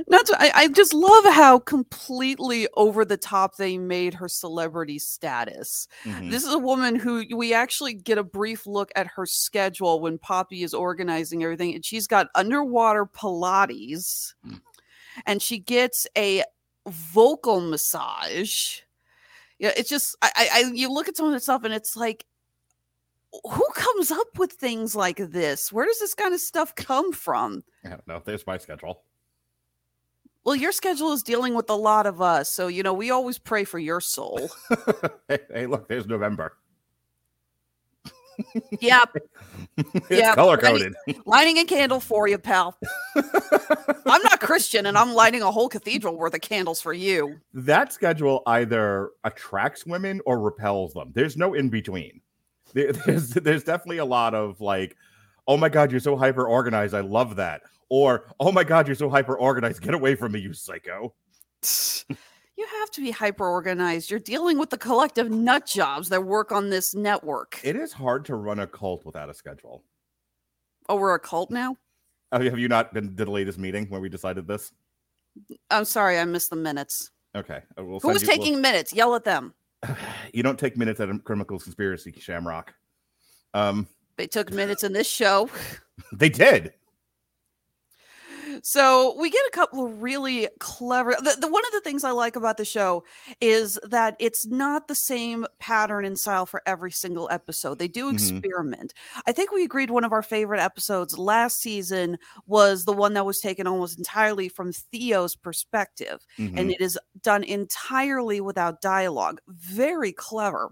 [0.08, 5.00] Not to, I, I just love how completely over the top they made her celebrity
[5.00, 5.88] status.
[6.04, 6.32] Mhm.
[6.32, 10.18] This is a woman who we actually get a brief look at her schedule when
[10.18, 14.34] Poppy is organizing everything, and she's got underwater Pilates,
[15.26, 16.44] and she gets a
[16.88, 18.80] vocal massage.
[19.60, 21.96] Yeah, it's just I, I, I you look at some of the stuff and it's
[21.96, 22.26] like
[23.44, 25.72] who comes up with things like this?
[25.72, 27.64] Where does this kind of stuff come from?
[27.84, 28.22] I don't know.
[28.24, 29.04] There's my schedule.
[30.46, 33.38] Well, your schedule is dealing with a lot of us, so you know we always
[33.40, 34.50] pray for your soul.
[35.30, 36.58] hey, hey, look, there's November.
[38.82, 39.16] yep,
[39.78, 40.36] it's yep.
[40.36, 41.22] color Lighting- coded.
[41.26, 42.76] Lighting a candle for you, pal.
[43.16, 47.40] I'm not Christian, and I'm lighting a whole cathedral worth of candles for you.
[47.54, 51.12] that schedule either attracts women or repels them.
[51.14, 52.22] There's no in between.
[52.74, 54.98] There- There's there's definitely a lot of like,
[55.48, 56.94] oh my god, you're so hyper organized.
[56.94, 57.62] I love that.
[57.90, 59.82] Or oh my god, you're so hyper organized.
[59.82, 61.14] Get away from me, you psycho.
[62.56, 64.12] You have to be hyper organized.
[64.12, 67.60] You're dealing with the collective nut jobs that work on this network.
[67.64, 69.84] It is hard to run a cult without a schedule.
[70.88, 71.76] Oh, we're a cult now?
[72.32, 74.72] Oh, have you not been to the latest meeting where we decided this?
[75.72, 77.10] I'm sorry, I missed the minutes.
[77.36, 78.94] Okay, we'll Who send was we'll- taking minutes?
[78.94, 79.54] Yell at them.
[80.32, 82.74] You don't take minutes at a criminal conspiracy, Shamrock.
[83.56, 85.50] Um, They took minutes in this show.
[86.14, 86.74] they did.
[88.62, 91.16] So we get a couple of really clever.
[91.20, 93.04] The, the one of the things I like about the show
[93.42, 97.80] is that it's not the same pattern and style for every single episode.
[97.80, 98.14] They do Mhm.
[98.14, 98.94] experiment.
[99.26, 103.26] I think we agreed one of our favorite episodes last season was the one that
[103.26, 106.72] was taken almost entirely from Theo's perspective, and Mhm.
[106.74, 109.42] it is done entirely without dialogue.
[109.48, 110.70] Very clever.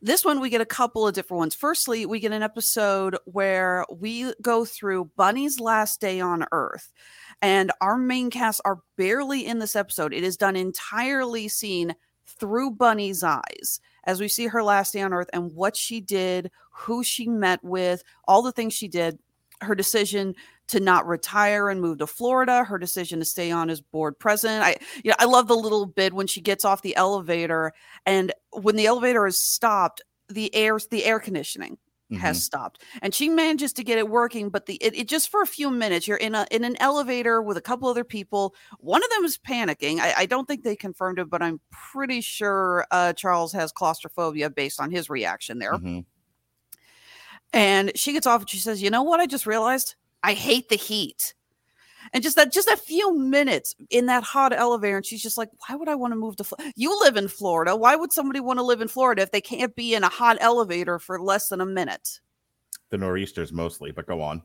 [0.00, 1.54] This one, we get a couple of different ones.
[1.54, 6.92] Firstly, we get an episode where we go through Bunny's last day on Earth.
[7.42, 10.12] And our main cast are barely in this episode.
[10.14, 11.94] It is done entirely seen
[12.26, 16.50] through Bunny's eyes as we see her last day on Earth and what she did,
[16.70, 19.18] who she met with, all the things she did,
[19.60, 20.34] her decision
[20.68, 24.62] to not retire and move to Florida, her decision to stay on as board president.
[24.64, 27.72] I you know, I love the little bit when she gets off the elevator
[28.06, 31.78] and when the elevator is stopped, the air the air conditioning
[32.18, 32.42] has Mhm.
[32.42, 35.46] stopped and she manages to get it working but the it, it just for a
[35.46, 39.10] few minutes you're in a in an elevator with a couple other people one of
[39.10, 43.12] them is panicking i, I don't think they confirmed it but i'm pretty sure uh,
[43.12, 46.00] charles has claustrophobia based on his reaction there Mm-hmm.
[47.52, 49.20] And she gets off and she says, "You know what?
[49.20, 51.34] I just realized I hate the heat."
[52.12, 55.50] And just that, just a few minutes in that hot elevator, and she's just like,
[55.66, 56.44] "Why would I want to move to?
[56.44, 57.76] Fl- you live in Florida.
[57.76, 60.38] Why would somebody want to live in Florida if they can't be in a hot
[60.40, 62.20] elevator for less than a minute?"
[62.90, 64.42] The nor'easters mostly, but go on.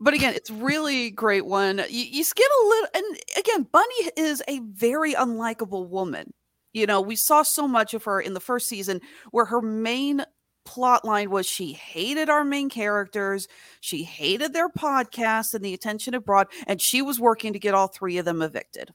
[0.00, 1.78] But again, it's really great one.
[1.88, 6.32] You, you skip a little, and again, Bunny is a very unlikable woman.
[6.72, 9.00] You know, we saw so much of her in the first season
[9.32, 10.24] where her main
[10.68, 13.48] plot line was she hated our main characters,
[13.80, 17.72] she hated their podcast and the attention it brought, and she was working to get
[17.72, 18.92] all three of them evicted.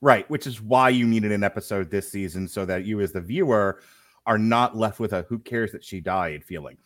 [0.00, 3.20] Right, which is why you needed an episode this season so that you as the
[3.20, 3.80] viewer
[4.26, 6.76] are not left with a who cares that she died feeling.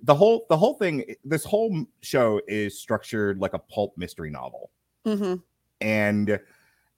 [0.00, 4.70] The whole the whole thing this whole show is structured like a pulp mystery novel.
[5.06, 5.34] Mm-hmm.
[5.82, 6.40] And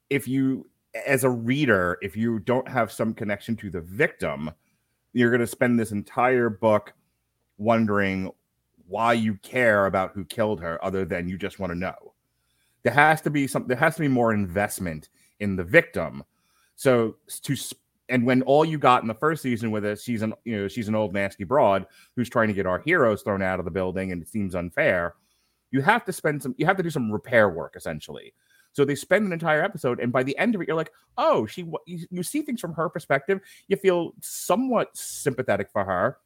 [0.09, 0.69] if you
[1.05, 4.53] as a reader, if you don't have some connection to the victim,
[5.17, 6.93] you're going to spend this entire book
[7.57, 8.31] wondering
[8.87, 12.13] why you care about who killed her other than you just want to know.
[12.83, 15.09] There has to be some there has to be more investment
[15.41, 16.23] in the victim.
[16.75, 17.57] So to
[18.11, 20.69] and when all you got in the first season with a she's an you know
[20.69, 23.71] she's an old nasty broad who's trying to get our heroes thrown out of the
[23.71, 25.15] building and it seems unfair,
[25.71, 28.35] you have to spend some you have to do some repair work essentially.
[28.77, 31.47] So they spend an entire episode, and by the end of it, you're like, oh,
[31.47, 31.63] she.
[31.87, 33.41] You, you see things from her perspective.
[33.69, 36.19] You feel somewhat sympathetic for her,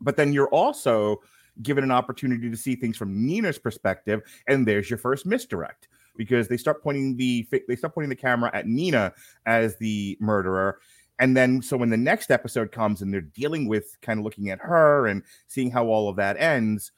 [0.00, 1.16] but then you're also
[1.62, 6.46] given an opportunity to see things from Nina's perspective, and there's your first misdirect because
[6.46, 9.12] they start pointing the they start pointing the camera at Nina
[9.46, 10.78] as the murderer.
[11.18, 14.50] And then, so when the next episode comes and they're dealing with kind of looking
[14.50, 16.92] at her and seeing how all of that ends,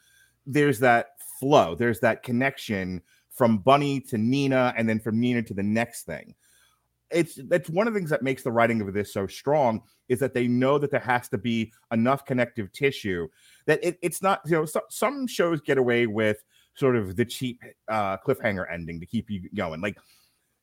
[0.45, 3.01] there's that flow, there's that connection
[3.33, 6.35] from Bunny to Nina, and then from Nina to the next thing.
[7.11, 10.19] It's that's one of the things that makes the writing of this so strong is
[10.21, 13.29] that they know that there has to be enough connective tissue
[13.67, 16.43] that it, it's not you know so, some shows get away with
[16.75, 19.83] sort of the cheap uh, cliffhanger ending to keep you going.
[19.83, 19.99] Like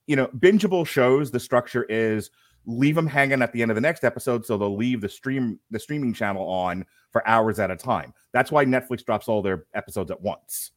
[0.08, 2.30] you know bingeable shows the structure is
[2.66, 5.58] leave them hanging at the end of the next episode so they'll leave the stream
[5.70, 8.12] the streaming channel on for hours at a time.
[8.32, 10.72] That's why netflix drops all their episodes at once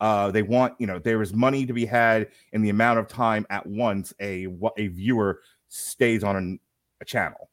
[0.00, 3.08] uh, they want, you know, there is money to be had in the amount of
[3.08, 6.60] time at once a a viewer stays on an,
[7.00, 7.50] a channel.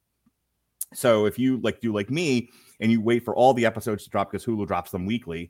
[0.94, 2.50] So if you like do like me
[2.80, 5.50] and you wait for all the episodes to drop because Hulu drops them weekly,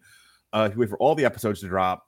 [0.53, 2.07] uh, if you wait for all the episodes to drop,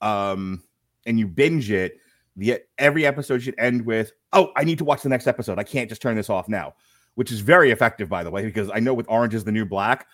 [0.00, 0.62] um,
[1.06, 1.98] and you binge it,
[2.36, 5.58] the every episode should end with, "Oh, I need to watch the next episode.
[5.58, 6.74] I can't just turn this off now,"
[7.16, 9.66] which is very effective, by the way, because I know with Orange is the New
[9.66, 10.06] Black,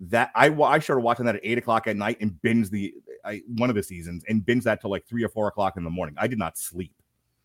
[0.00, 2.94] that I I started watching that at eight o'clock at night and binge the
[3.28, 5.84] I, one of the seasons and binge that till like three or four o'clock in
[5.84, 6.14] the morning.
[6.18, 6.92] I did not sleep.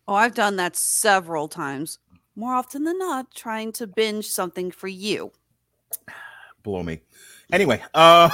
[0.08, 1.98] Oh, I've done that several times.
[2.36, 5.32] More often than not, trying to binge something for you.
[6.62, 7.00] Blow me.
[7.52, 8.30] Anyway, um,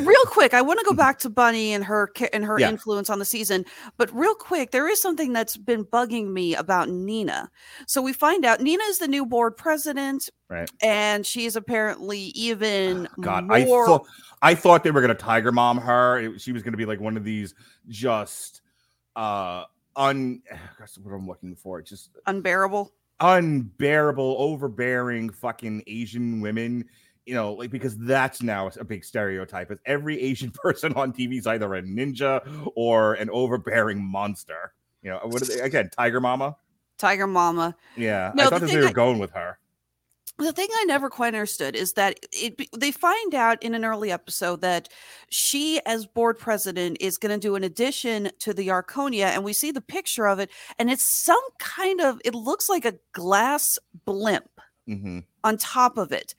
[0.00, 2.68] real quick, I want to go back to Bunny and her and her Yeah.
[2.68, 3.64] influence on the season.
[3.96, 7.50] But real quick, there is something that's been bugging me about Nina.
[7.86, 10.70] So we find out Nina is the new board president, right.
[10.82, 13.56] and she is apparently even God, more.
[13.56, 13.98] I
[14.42, 16.18] I thought they were gonna tiger mom her.
[16.20, 17.54] It- she was gonna be like one of these
[17.88, 18.60] just
[19.16, 19.64] uh
[19.96, 20.42] un
[20.78, 21.82] that's what I'm looking for.
[21.82, 22.92] Just unbearable.
[23.20, 26.84] unbearable, overbearing fucking Asian women.
[27.26, 29.70] You know, like because that's now a big stereotype.
[29.70, 32.40] Is every Asian person on TV is either a ninja
[32.74, 34.72] or an overbearing monster.
[35.02, 35.90] You know, what are they again?
[35.96, 36.56] Tiger Mama.
[36.96, 37.76] Tiger Mama.
[37.96, 39.58] Yeah, No, I thought that they were I- going with her.
[40.38, 44.12] The thing I never quite understood is that it they find out in an early
[44.12, 44.88] episode that
[45.30, 49.52] she, as board president, is going to do an addition to the Arconia, and we
[49.52, 53.80] see the picture of it, and it's some kind of it looks like a glass
[54.04, 56.34] blimp hmm on top of it.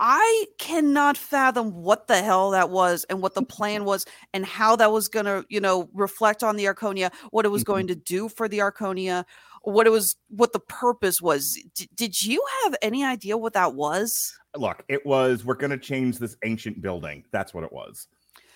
[0.00, 4.76] I cannot fathom what the hell that was and what the plan was and how
[4.76, 7.64] that was going to, you know, reflect on the Arconia, what it was Mm-hmm.
[7.64, 9.24] going to do for the Arconia,
[9.62, 11.58] what it was, what the purpose was.
[11.74, 14.34] D- did you have any idea what that was?
[14.56, 18.08] look it was we're going to change this ancient building that's what it was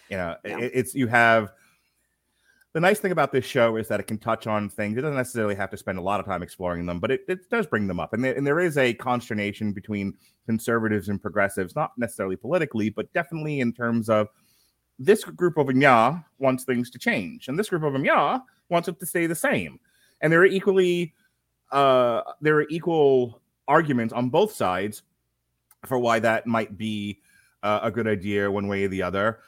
[0.08, 0.58] you know Yeah.
[0.58, 1.52] it- it's you have
[2.72, 5.16] the nice thing about this show is that it can touch on things it doesn't
[5.18, 7.86] necessarily have to spend a lot of time exploring them but it, it does bring
[7.86, 10.14] them up and there, and there is a consternation between
[10.46, 14.28] conservatives and progressives not necessarily politically but definitely in terms of
[14.98, 18.98] this group of Nya wants things to change and this group of Nya wants it
[18.98, 19.78] to stay the same
[20.22, 21.12] and there are equally
[21.70, 25.02] uh there are equal arguments on both sides
[25.86, 27.20] for why that might be
[27.62, 29.40] uh, a good idea one way or the other.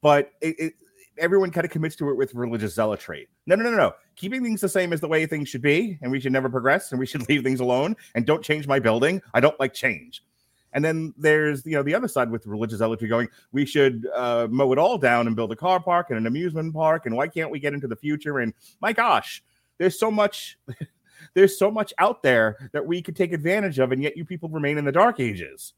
[0.00, 0.72] But it, it,
[1.18, 3.28] everyone kind of commits to it with religious zealotry.
[3.46, 3.94] No, no, no, no.
[4.16, 6.92] Keeping things the same as the way things should be, and we should never progress,
[6.92, 9.20] and we should leave things alone, and don't change my building.
[9.34, 10.24] I don't like change.
[10.74, 14.48] And then there's you know the other side with religious zealotry going, we should uh,
[14.50, 17.28] mow it all down and build a car park and an amusement park, and why
[17.28, 18.38] can't we get into the future?
[18.38, 19.42] And my gosh,
[19.82, 20.58] there's so much.
[21.34, 24.50] There's so much out there that we could take advantage of, and yet you people
[24.50, 25.72] remain in the dark ages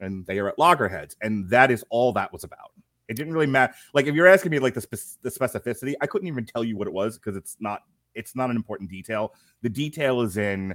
[0.00, 2.72] and they are at loggerheads, and that is all that was about.
[3.08, 3.74] It didn't really matter.
[3.94, 6.76] Like if you're asking me like the, spec- the specificity, I couldn't even tell you
[6.76, 7.82] what it was because it's not
[8.14, 9.34] it's not an important detail.
[9.62, 10.74] The detail is in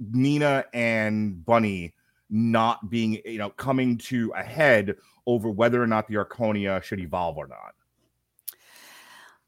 [0.00, 1.94] Nina and Bunny
[2.30, 7.00] not being, you know, coming to a head over whether or not the Arconia should
[7.00, 7.74] evolve or not.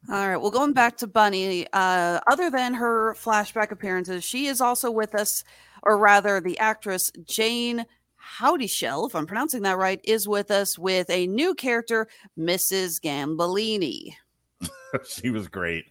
[0.08, 0.36] All right.
[0.36, 5.14] Well, going back to Bunny, uh, other than her flashback appearances, she is also with
[5.14, 5.44] us,
[5.82, 7.84] or rather, the actress Jayne
[8.16, 13.00] Houdyshell, if I'm pronouncing that right, is with us with a new character, Mrs.
[13.00, 14.14] Gambolini.
[15.06, 15.84] she was great.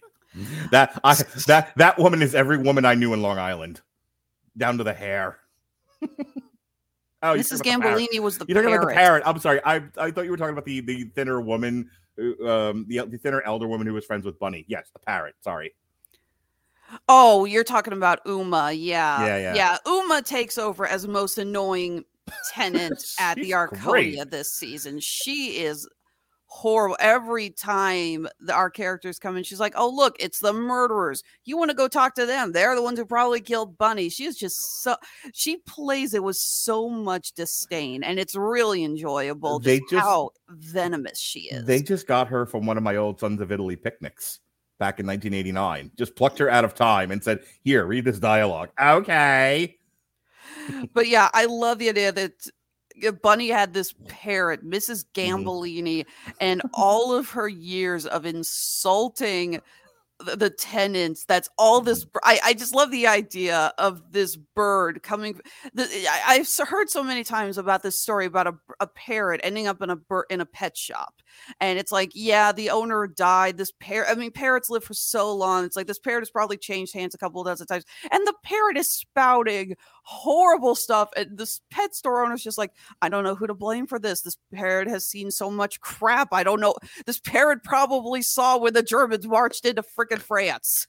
[0.70, 1.14] That I
[1.46, 3.80] that that woman is every woman I knew in Long Island,
[4.56, 5.38] down to the hair.
[6.02, 6.08] oh,
[7.22, 7.60] Mrs.
[7.60, 7.70] about the.
[7.70, 9.22] Gambolini was the You're talking about the parrot.
[9.22, 9.22] parrot.
[9.26, 9.60] I'm sorry.
[9.64, 11.90] I I thought you were talking about the the thinner woman,
[12.46, 14.64] um, the the thinner elder woman who was friends with Bunny.
[14.68, 15.34] Yes, the parrot.
[15.40, 15.74] Sorry.
[17.08, 18.72] Oh, you're talking about Uma.
[18.72, 19.24] Yeah.
[19.24, 19.54] Yeah, yeah.
[19.54, 19.76] Yeah.
[19.86, 22.04] Uma takes over as most annoying
[22.52, 24.30] tenant at the great.
[24.30, 24.98] this season.
[25.00, 25.88] She is
[26.52, 26.96] horrible.
[26.98, 31.22] Every time the, our characters come in, she's like, Oh, look, it's the murderers.
[31.44, 32.52] You want to go talk to them?
[32.52, 34.08] They're the ones who probably killed Bunny.
[34.08, 34.96] She's just so,
[35.32, 40.30] she plays it with so much disdain, and it's really enjoyable They just just- how
[40.48, 41.64] venomous she is.
[41.64, 44.40] They just got her from one of my old Sons of Italy picnics
[44.78, 45.92] back in 1989.
[45.96, 49.76] Just plucked her out of time and said, "Here, read this dialogue." Okay.
[50.94, 52.32] but yeah, I love the idea that
[53.06, 55.04] Uh, Bunny had this parrot, Mrs.
[55.14, 55.46] Mm-hmm.
[55.46, 56.06] Gambolini,
[56.40, 59.60] and all of her years of insulting
[60.24, 61.24] the, tenants.
[61.24, 62.04] That's all this.
[62.04, 62.18] Mm-hmm.
[62.24, 65.40] I, I just love the idea of this bird coming.
[65.74, 69.66] The, I, I've heard so many times about this story about a, a parrot ending
[69.66, 71.22] up in a bir- in a pet shop,
[71.60, 73.56] and it's like, yeah, the owner died.
[73.56, 74.08] This parrot.
[74.10, 75.64] I mean, parrots live for so long.
[75.64, 78.34] It's like this parrot has probably changed hands a couple of dozen times, and the
[78.44, 81.10] parrot is spouting horrible stuff.
[81.16, 84.22] And this pet store owner's just like, I don't know who to blame for this.
[84.22, 86.28] This parrot has seen so much crap.
[86.32, 86.74] I don't know.
[87.06, 90.86] This parrot probably saw when the Germans marched into frickin' France.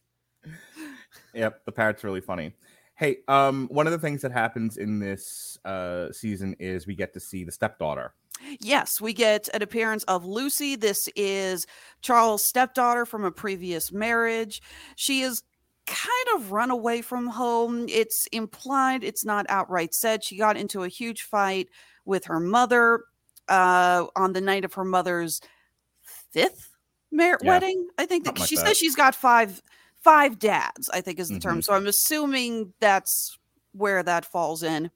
[1.34, 2.54] Yep, the parrot's really funny.
[2.96, 7.14] Hey, um, one of the things that happens in this uh season is we get
[7.14, 8.14] to see the stepdaughter.
[8.60, 10.76] Yes, we get an appearance of Lucy.
[10.76, 11.68] This is
[12.02, 14.62] Charles' stepdaughter from a previous marriage.
[14.96, 15.44] She is
[15.86, 17.86] kind of run away from home.
[17.88, 20.24] It's implied, it's not outright said.
[20.24, 21.68] She got into a huge fight
[22.06, 23.04] with her mother
[23.48, 25.42] uh, on the night of her mother's
[26.02, 26.71] fifth
[27.12, 27.88] mar- Yeah, wedding.
[27.98, 28.68] I think that something like she that.
[28.68, 29.62] says she's got five
[30.02, 30.90] five dads.
[30.90, 31.60] I think is the term.
[31.60, 31.64] Mhm.
[31.64, 33.38] So I'm assuming that's
[33.74, 34.90] where that falls in.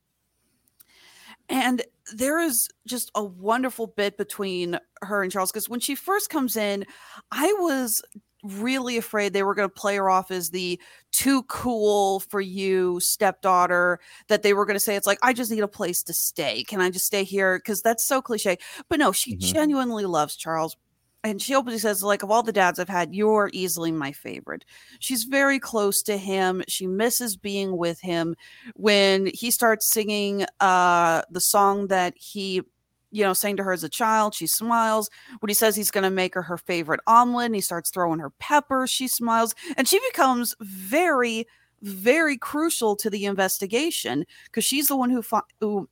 [1.47, 6.29] And there is just a wonderful bit between her and Charles because when she first
[6.29, 6.85] comes in,
[7.31, 8.01] I was
[8.43, 10.79] really afraid they were going to play her off as the
[11.11, 15.49] too cool for you stepdaughter that they were going to say it's like I just
[15.51, 16.63] need a place to stay.
[16.63, 18.57] Can I just stay here because that's so cliche.
[18.87, 19.39] But no, she Mhm.
[19.39, 20.77] genuinely loves Charles.
[21.25, 24.63] And she openly says, like, of all the dads I've had, you're easily my favorite.
[24.99, 26.63] She's very close to him.
[26.67, 28.35] She misses being with him.
[28.75, 32.61] When he starts singing uh, the song that he,
[33.09, 35.09] you know, sang to her as a child, she smiles.
[35.39, 38.19] When he says he's going to make her her favorite omelet, and he starts throwing
[38.19, 39.55] her pepper, she smiles.
[39.77, 41.47] And she becomes very,
[41.81, 45.89] very crucial to the investigation because she's the one who, fi- who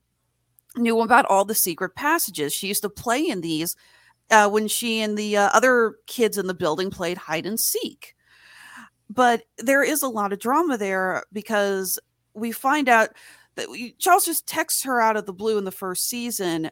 [0.78, 2.54] knew about all the secret passages.
[2.54, 3.76] She used to play in these
[4.32, 8.16] uh, when she and the uh, other kids in the building played hide and seek.
[9.10, 12.00] But there is a lot of drama there because
[12.34, 13.10] we find out
[13.56, 16.72] that we, Charles just texts her out of the blue in the first season,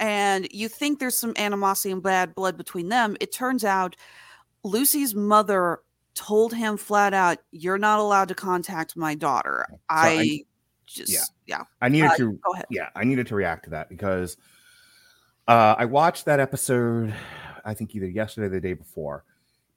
[0.00, 3.16] and you think there's some animosity and bad blood between them.
[3.20, 3.94] It turns out
[4.64, 5.80] Lucy's mother
[6.14, 10.40] told him flat out, "You're not allowed to contact my daughter." I, I-
[10.86, 11.22] just yeah.
[11.46, 11.62] yeah.
[11.80, 12.66] I needed Uh, to go ahead.
[12.70, 14.36] Yeah, I needed to react to that because
[15.48, 17.14] uh I watched that episode
[17.64, 19.24] I think either yesterday or the day before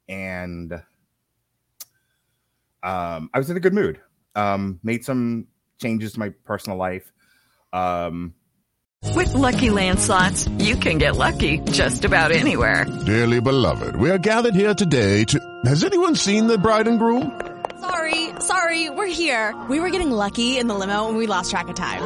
[0.08, 0.74] and
[2.84, 4.00] um I was in a good mood.
[4.36, 5.48] Um made some
[5.82, 7.12] changes to my personal life.
[7.74, 8.34] Um
[9.16, 12.86] With Lucky Land slots, you can get lucky just about anywhere.
[13.06, 15.40] Dearly beloved, we are gathered here today to.
[15.66, 17.40] Has anyone seen the bride and groom?
[17.80, 19.54] Sorry, sorry, we're here.
[19.70, 22.02] We were getting lucky in the limo and we lost track of time.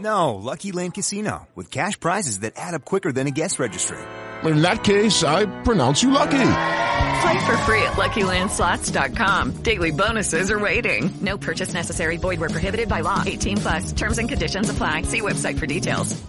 [0.00, 3.98] No, Lucky Land Casino, with cash prizes that add up quicker than a guest registry.
[4.44, 6.38] In that case, I pronounce you lucky.
[7.20, 9.62] Play for free at LuckyLandSlots.com.
[9.62, 11.10] Daily bonuses are waiting.
[11.20, 12.16] No purchase necessary.
[12.16, 13.22] Void where prohibited by law.
[13.26, 13.92] 18 plus.
[13.92, 15.02] Terms and conditions apply.
[15.02, 16.20] See website for details.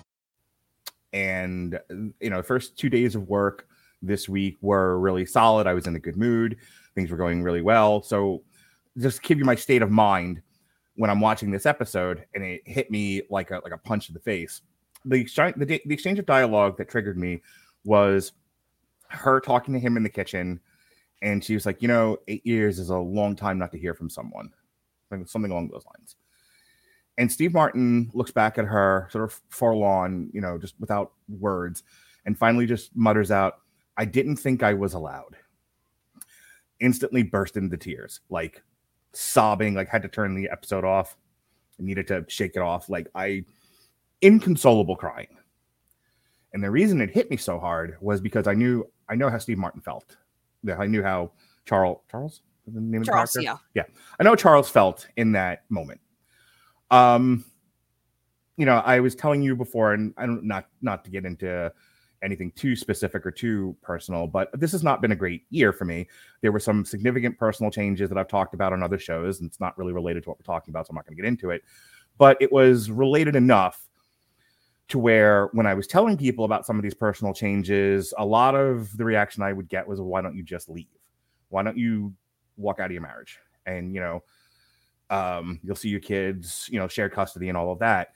[1.13, 1.79] and
[2.19, 3.67] you know the first two days of work
[4.01, 6.55] this week were really solid i was in a good mood
[6.95, 8.41] things were going really well so
[8.97, 10.41] just give you my state of mind
[10.95, 14.13] when i'm watching this episode and it hit me like a like a punch in
[14.13, 14.61] the face
[15.05, 17.41] the exchange the, the exchange of dialogue that triggered me
[17.83, 18.33] was
[19.09, 20.59] her talking to him in the kitchen
[21.21, 23.93] and she was like you know eight years is a long time not to hear
[23.93, 24.51] from someone.
[25.25, 26.15] Something along those lines.
[27.17, 31.83] And Steve Martin looks back at her, sort of forlorn, you know, just without words,
[32.25, 33.55] and finally just mutters out,
[33.97, 35.35] I didn't think I was allowed.
[36.79, 38.63] Instantly burst into tears, like
[39.13, 41.17] sobbing, like had to turn the episode off.
[41.79, 42.89] I needed to shake it off.
[42.89, 43.43] Like I
[44.21, 45.37] inconsolable crying.
[46.53, 49.37] And the reason it hit me so hard was because I knew I know how
[49.37, 50.17] Steve Martin felt.
[50.63, 51.31] Yeah, I knew how
[51.65, 53.57] Charles Charles the name Charles, of the yeah.
[53.73, 53.83] Yeah.
[54.19, 55.99] I know Charles felt in that moment.
[56.89, 57.45] Um
[58.57, 61.71] you know, I was telling you before, and I don't not not to get into
[62.23, 65.85] anything too specific or too personal, but this has not been a great year for
[65.85, 66.07] me.
[66.41, 69.59] There were some significant personal changes that I've talked about on other shows, and it's
[69.59, 71.49] not really related to what we're talking about, so I'm not going to get into
[71.49, 71.63] it.
[72.17, 73.87] But it was related enough
[74.89, 78.55] to where when I was telling people about some of these personal changes, a lot
[78.55, 80.87] of the reaction I would get was, "Why don't you just leave?
[81.49, 82.13] Why don't you
[82.57, 84.23] walk out of your marriage?" And you know,
[85.09, 88.09] um, you'll see your kids, you know, shared custody and all of that.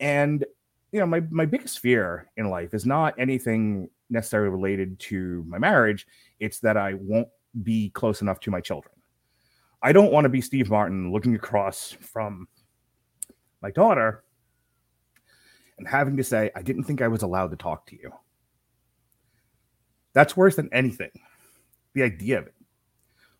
[0.00, 0.44] And
[0.92, 5.58] you know, my my biggest fear in life is not anything necessarily related to my
[5.58, 6.06] marriage.
[6.40, 7.28] It's that I won't
[7.62, 8.94] be close enough to my children.
[9.82, 12.48] I don't want to be Steve Martin looking across from
[13.62, 14.24] my daughter
[15.78, 18.12] and having to say, I didn't think I was allowed to talk to you.
[20.12, 21.10] That's worse than anything.
[21.94, 22.54] The idea of it.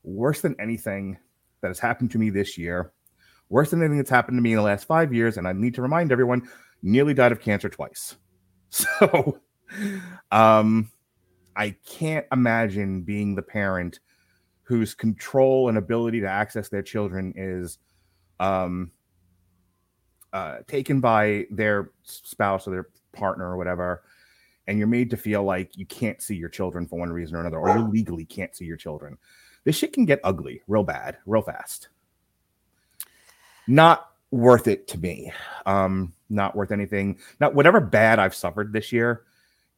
[0.03, 1.19] Worse than anything
[1.61, 2.93] that has happened to me this year.
[3.51, 5.37] Worse than anything that's happened to me in the last five years.
[5.37, 6.49] And I need to remind everyone,
[6.83, 8.16] nearly died of cancer twice.
[8.72, 9.41] So
[10.31, 10.93] um
[11.57, 13.99] I can't imagine being the parent
[14.62, 17.78] whose control and ability to access their children is
[18.39, 18.93] um
[20.33, 24.05] uh taken by their spouse or their partner or whatever.
[24.68, 27.41] And you're made to feel like you can't see your children for one reason or
[27.41, 29.18] another or you legally can't see your children.
[29.64, 31.89] This shit can get ugly real bad real fast.
[33.66, 35.33] Not worth it to me.
[35.66, 37.18] Um not worth anything.
[37.41, 39.24] Not whatever bad i've suffered this year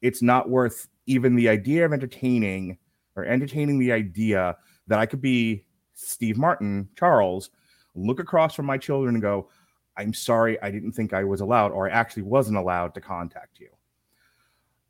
[0.03, 2.77] it's not worth even the idea of entertaining
[3.15, 5.63] or entertaining the idea that i could be
[5.95, 7.49] steve martin charles
[7.95, 9.49] look across from my children and go
[9.97, 13.59] i'm sorry i didn't think i was allowed or i actually wasn't allowed to contact
[13.59, 13.69] you.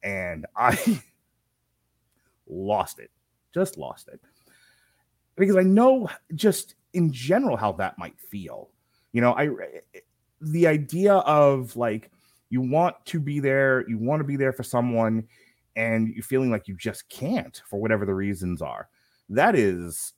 [0.03, 1.01] And i
[2.47, 3.09] lost it.
[3.53, 4.19] Just lost it.
[5.37, 8.69] Because i know just in general how that might feel
[9.13, 9.49] you know i
[10.41, 12.11] the idea of like
[12.49, 15.25] you want to be there you want to be there for someone
[15.75, 18.89] and you're feeling like you just can't for whatever the reasons are
[19.29, 20.13] that is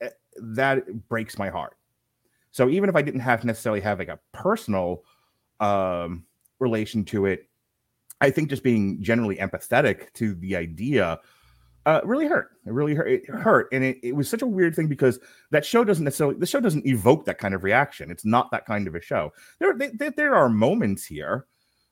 [0.00, 1.76] eh, that breaks my heart.
[2.52, 5.02] So even if i didn't have necessarily have like a personal
[5.60, 6.24] um
[6.60, 7.48] relation to it
[8.20, 11.18] i think just being generally empathetic to the idea
[11.86, 12.50] uh, really hurt.
[12.66, 13.08] It really hurt.
[13.08, 15.18] It hurt, and it, it was such a weird thing because
[15.50, 16.36] that show doesn't necessarily.
[16.36, 18.10] The show doesn't evoke that kind of reaction.
[18.10, 19.32] It's not that kind of a show.
[19.58, 21.46] There, there, there are moments here.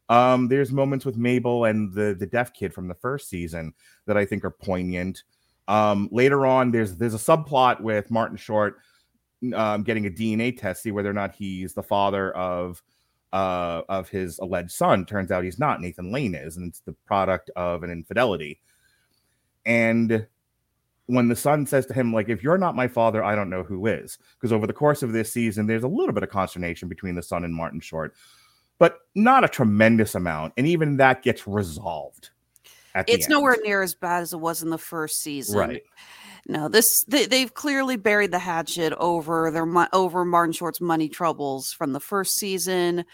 [0.09, 3.75] Um, there's moments with Mabel and the the deaf kid from the first season
[4.07, 5.23] that I think are poignant.
[5.69, 8.79] Um, later on, there's there's a subplot with Martin Short
[9.55, 12.83] um, getting a DNA test, to see whether or not he's the father of
[13.33, 15.05] uh, of his alleged son.
[15.05, 15.81] Turns out he's not.
[15.81, 18.61] Nathan Lane is, and it's the product of an infidelity.
[19.65, 20.27] And
[21.07, 23.63] when the son says to him, like, if you're not my father, I don't know
[23.63, 24.19] who is.
[24.35, 27.23] Because over the course of this season, there's a little bit of consternation between the
[27.23, 28.15] son and Martin Short,
[28.79, 30.55] but not a tremendous amount.
[30.57, 32.31] And even that gets resolved.
[32.95, 35.59] At the It's nowhere near as bad as it was in the first season.
[35.59, 35.83] Right.
[36.47, 41.73] No, this they, they've clearly buried the hatchet over their over Martin Short's money troubles
[41.73, 43.05] from the first season,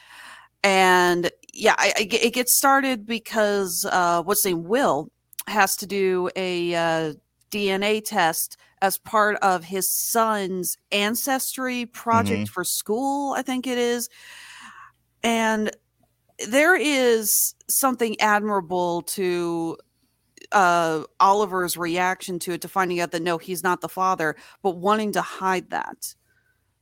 [0.64, 5.10] and yeah, I, I it gets started because uh, what's his name Will
[5.48, 7.14] has to do a uh,
[7.50, 12.48] DNA test as part of his son's ancestry project Mhm.
[12.48, 13.32] for school.
[13.34, 14.08] I think it is,
[15.22, 15.70] and
[16.48, 19.76] there is something admirable to
[20.52, 24.76] uh Oliver's reaction to it to finding out that no he's not the father but
[24.76, 26.14] wanting to hide that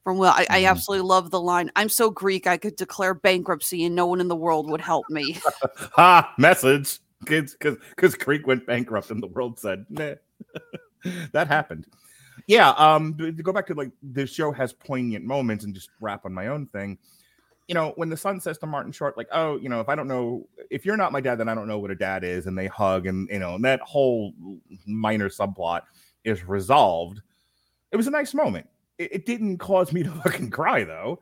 [0.04, 0.28] from Will.
[0.30, 4.06] I, I absolutely love the line I'm so Greek I could declare bankruptcy and no
[4.06, 5.38] one in the world would help me.
[5.94, 6.32] Ha!
[6.38, 10.14] Message because because Greece went bankrupt and the world said nah.
[11.32, 11.86] that happened.
[12.46, 15.90] Yeah um to to go back to like the show has poignant moments and just
[16.00, 16.98] wrap on my own thing.
[17.68, 19.96] You know when the son says to martin short like oh you know if i
[19.96, 22.46] don't know if you're not my dad then i don't know what a dad is
[22.46, 24.32] and they hug and you know and that whole
[24.86, 25.82] minor subplot
[26.24, 27.22] is resolved.
[27.90, 28.68] It was a nice moment.
[28.98, 31.20] It, it didn't cause me to fucking cry though.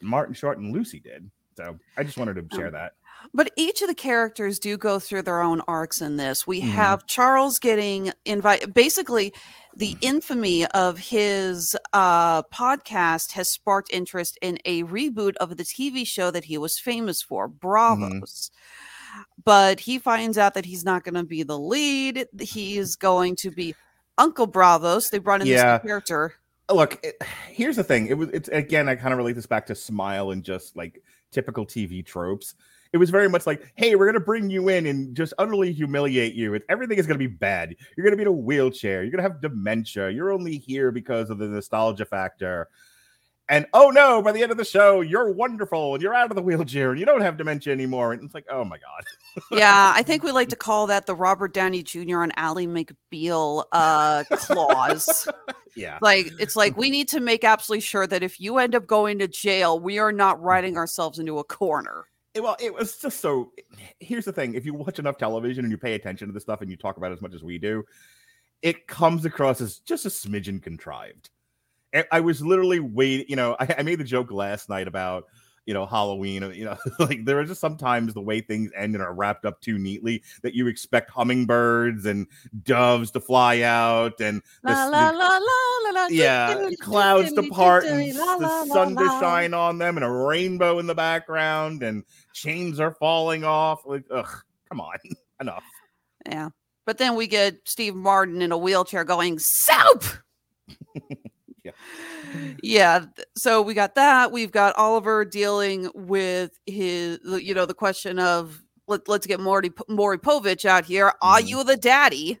[0.00, 2.94] Martin short and lucy did so i just wanted to share that
[3.32, 6.46] But each of the characters do go through their own arcs in this.
[6.46, 6.68] We Mhm.
[6.72, 8.74] have Charles getting invited.
[8.74, 9.32] Basically,
[9.76, 16.04] the infamy of his uh, podcast has sparked interest in a reboot of the TV
[16.06, 18.50] show that he was famous for, Brazzos.
[19.44, 22.26] But he finds out that he's not going to be the lead.
[22.40, 23.74] He's going to be
[24.18, 25.10] Uncle Brazzos.
[25.10, 25.78] They brought in Yeah.
[25.78, 26.34] this character.
[26.72, 27.20] look it,
[27.50, 30.30] here's the thing it was it's again i kind of relate this back to smile
[30.30, 32.54] and just like typical tv tropes
[32.94, 36.34] it was very much like hey we're gonna bring you in and just utterly humiliate
[36.34, 36.58] you.
[36.68, 37.74] Everything is gonna be bad.
[37.96, 39.02] You're gonna be in a wheelchair.
[39.02, 40.10] You're gonna have dementia.
[40.10, 42.68] You're only here because of the nostalgia factor.
[43.48, 46.36] And oh no by the end of the show you're wonderful and you're out of
[46.36, 48.12] the wheelchair and you don't have dementia anymore.
[48.12, 49.42] And it's like oh my god.
[49.50, 52.22] Yeah, I think we like to call that the Robert Downey Jr.
[52.22, 55.28] and Ally McBeal uh, clause.
[55.76, 55.98] yeah.
[56.00, 59.18] Like it's like we need to make absolutely sure that if you end up going
[59.18, 62.06] to jail, we are not writing ourselves into a corner.
[62.34, 63.52] It- well, it was just so.
[64.00, 66.60] Here's the thing: if you watch enough television and you pay attention to this stuff
[66.60, 67.84] and you talk about it as much as we do,
[68.62, 71.30] it comes across as just a smidgen contrived.
[72.10, 73.26] I- was literally waiting.
[73.28, 75.26] You know, I, I made the joke last night about
[75.66, 76.42] you know Halloween.
[76.42, 79.44] uh, You know, like there are just sometimes the way things end and are wrapped
[79.44, 82.26] up too neatly that you expect hummingbirds and
[82.64, 86.06] doves to fly out and the, La la the- la la la la.
[86.10, 90.86] yeah, clouds to part and the sun to shine on them, and a rainbow in
[90.86, 93.86] the background, and chains are falling off.
[93.86, 94.28] Like, ugh,
[94.68, 94.96] come on,
[95.40, 95.64] enough.
[96.26, 96.50] Yeah.
[96.86, 100.04] But then we get Steve Martin in a wheelchair going, Soap!
[101.64, 101.72] Yeah.
[102.62, 103.04] yeah.
[103.36, 104.30] So we got that.
[104.30, 109.72] We've got Oliver dealing with his, you know, the question of let, let's get Morty,
[109.88, 111.12] Maury Povich out here.
[111.22, 111.48] Are Mm-hmm.
[111.48, 112.38] you the daddy?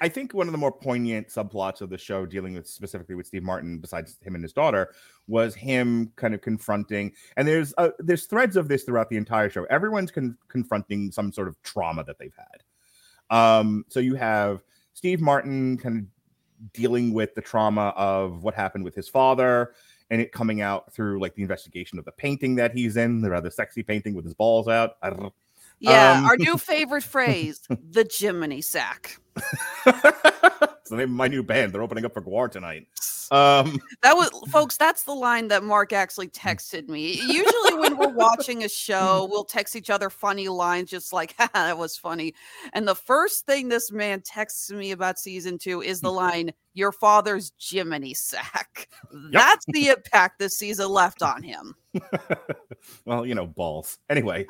[0.00, 3.28] I think one of the more poignant subplots of the show, dealing with specifically with
[3.28, 4.92] Steve Martin, besides him and his daughter,
[5.28, 7.12] was him kind of confronting.
[7.36, 9.64] And there's uh, there's threads of this throughout the entire show.
[9.70, 13.36] Everyone's con- confronting some sort of trauma that they've had.
[13.36, 16.04] Um, so you have Steve Martin kind of
[16.72, 19.74] dealing with the trauma of what happened with his father,
[20.10, 23.30] and it coming out through like the investigation of the painting that he's in, the
[23.30, 24.96] rather sexy painting with his balls out.
[25.02, 25.32] I don't know.
[25.82, 26.18] Yeah.
[26.18, 29.18] Um, Our new favorite phrase, the Jiminy sack.
[29.36, 31.72] It's the name of my new band.
[31.72, 32.86] They're opening up for Gwar tonight.
[33.30, 37.14] Um, That was, folks, that's the line that Mark actually texted me.
[37.14, 41.48] Usually, when we're watching a show, we'll text each other funny lines, just like, "Ha,
[41.54, 42.34] that was funny.
[42.74, 46.92] And the first thing this man texts me about season two is the line, Your
[46.92, 48.88] father's Jiminy sack.
[49.32, 51.74] That's the impact this season left on him.
[53.06, 53.98] well, you know, balls.
[54.10, 54.46] Anyway.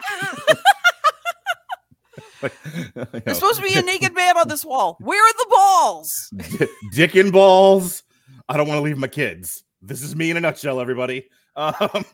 [2.42, 2.52] Like,
[2.94, 4.96] There's know, supposed to be a naked man on this wall.
[5.00, 6.32] Where are the balls?
[6.58, 8.02] di- dick and balls.
[8.48, 9.64] I don't want to leave my kids.
[9.80, 11.28] This is me in a nutshell, everybody.
[11.54, 12.06] Um,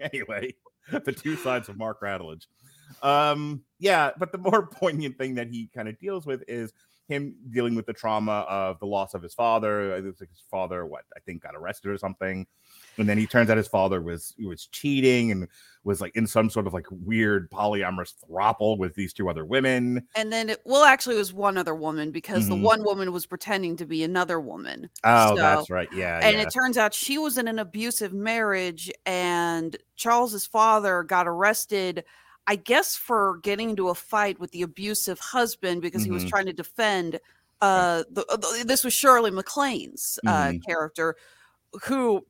[0.00, 0.54] anyway,
[0.92, 2.46] the two sides of Mark Radulich.
[3.02, 6.72] Um, yeah, but the more poignant thing that he kind of deals with is
[7.10, 9.96] him dealing with the trauma of the loss of his father.
[9.96, 12.46] It was like his father, what I think, got arrested or something,
[12.96, 15.48] and then he turns out his father was was cheating and
[15.82, 20.06] was like in some sort of like weird polyamorous throuple with these two other women.
[20.14, 22.48] And then, it, well, actually, it was one other woman because Mhm.
[22.50, 24.90] the one woman was pretending to be another woman.
[25.04, 25.88] Oh, So- that's right.
[25.92, 26.42] Yeah, and yeah.
[26.42, 32.04] it turns out she was in an abusive marriage and charles's father got arrested
[32.46, 36.28] i guess for getting into a fight with the abusive husband because he was Mhm.
[36.28, 37.18] trying to defend
[37.62, 40.64] uh, the, uh, the- this was shirley maclaine's uh, Mhm.
[40.66, 41.14] character
[41.84, 42.24] who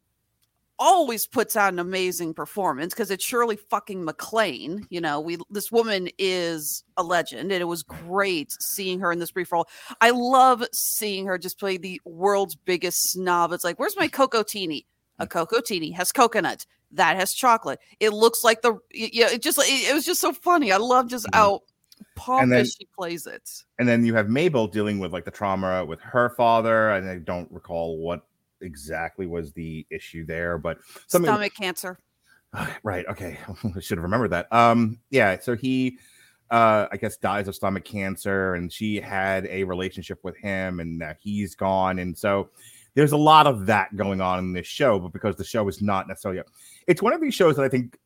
[0.79, 4.87] always puts out an amazing performance because it's Shirley fucking MacLaine.
[4.89, 9.19] You know, we this woman is a legend, and it was great seeing her in
[9.19, 9.69] this brief role.
[10.01, 13.53] I love seeing her just play the world's biggest snob.
[13.53, 14.87] It's like, where's my cocotini?
[15.19, 16.65] A cocotini has coconut.
[16.93, 17.79] That has chocolate.
[18.01, 19.29] It looks like the yeah.
[19.31, 20.73] It just it, it was just so funny.
[20.73, 21.61] I love just how
[22.17, 23.49] pompous she plays it.
[23.79, 27.19] and then you have Mabel dealing with like the trauma with her father, and I
[27.19, 28.23] don't recall what
[28.61, 31.99] exactly was the issue there, but something Stomach cancer.
[32.83, 33.07] right.
[33.07, 33.39] Okay,
[33.77, 34.53] I should have remembered that.
[34.53, 35.39] Um, yeah.
[35.41, 35.99] So he,
[36.51, 40.99] uh, I guess, dies of stomach cancer, and she had a relationship with him, and
[40.99, 42.51] now he's gone, and so
[42.95, 44.99] there's a lot of that going on in this show.
[44.99, 46.43] But because the show is not necessarily,
[46.91, 47.97] it's one of these shows that I think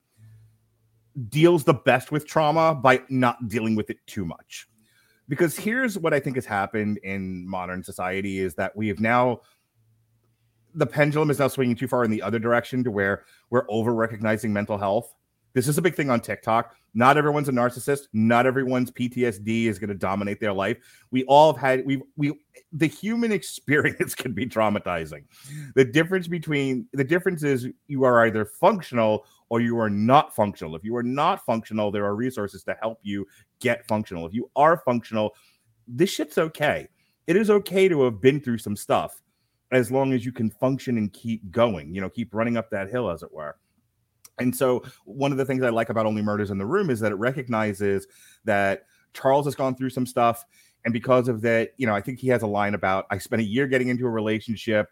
[1.30, 4.68] deals the best with trauma by not dealing with it too much.
[5.26, 9.40] Because here's what I think has happened in modern society is that we have now
[10.74, 13.94] the pendulum is now swinging too far in the other direction to where we're over
[13.94, 15.14] recognizing mental health.
[15.54, 16.74] This is a big thing on TikTok.
[16.94, 18.08] Not everyone's a narcissist.
[18.12, 20.78] Not everyone's PTSD is going to dominate their life.
[21.12, 22.38] We all have had we we
[22.72, 25.24] the human experience can be traumatizing.
[25.76, 30.74] The difference between the difference is you are either functional or you are not functional.
[30.74, 33.26] If you are not functional, there are resources to help you
[33.60, 34.26] get functional.
[34.26, 35.34] If you are functional,
[35.86, 36.88] this shit's okay.
[37.26, 39.22] It is okay to have been through some stuff
[39.70, 42.90] as long as you can function and keep going, you know, keep running up that
[42.90, 43.56] hill, as it were.
[44.38, 47.00] And so, one of the things I like about Only Murders in the Room is
[47.00, 48.06] that it recognizes
[48.44, 50.44] that Charles has gone through some stuff.
[50.84, 53.40] And because of that, you know, I think he has a line about I spent
[53.40, 54.88] a year getting into a relationship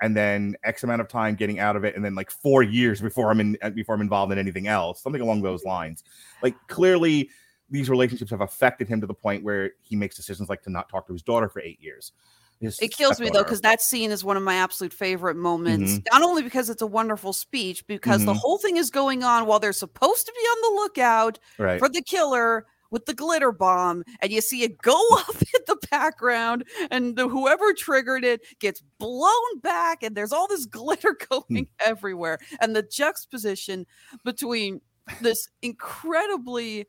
[0.00, 3.00] and then X amount of time getting out of it, and then like four years
[3.00, 6.04] before I'm in uh, before I'm involved in anything else, something along those lines.
[6.42, 7.30] Like clearly,
[7.70, 10.88] these relationships have affected him to the point where he makes decisions like to not
[10.88, 12.12] talk to his daughter for eight years.
[12.60, 15.92] It kills me though because that scene is one of my absolute favorite moments.
[15.98, 16.06] Mhm.
[16.12, 18.38] Not only because it's a wonderful speech, because the Mhm.
[18.38, 21.78] whole thing is going on while they're supposed to be on the lookout Right.
[21.78, 25.76] for the killer with the glitter bomb, and you see it go up in the
[25.90, 31.44] background, and the, whoever triggered it gets blown back, and there's all this glitter going
[31.48, 31.62] Hmm.
[31.84, 33.86] everywhere, and the juxtaposition
[34.24, 34.80] between
[35.20, 36.86] this incredibly,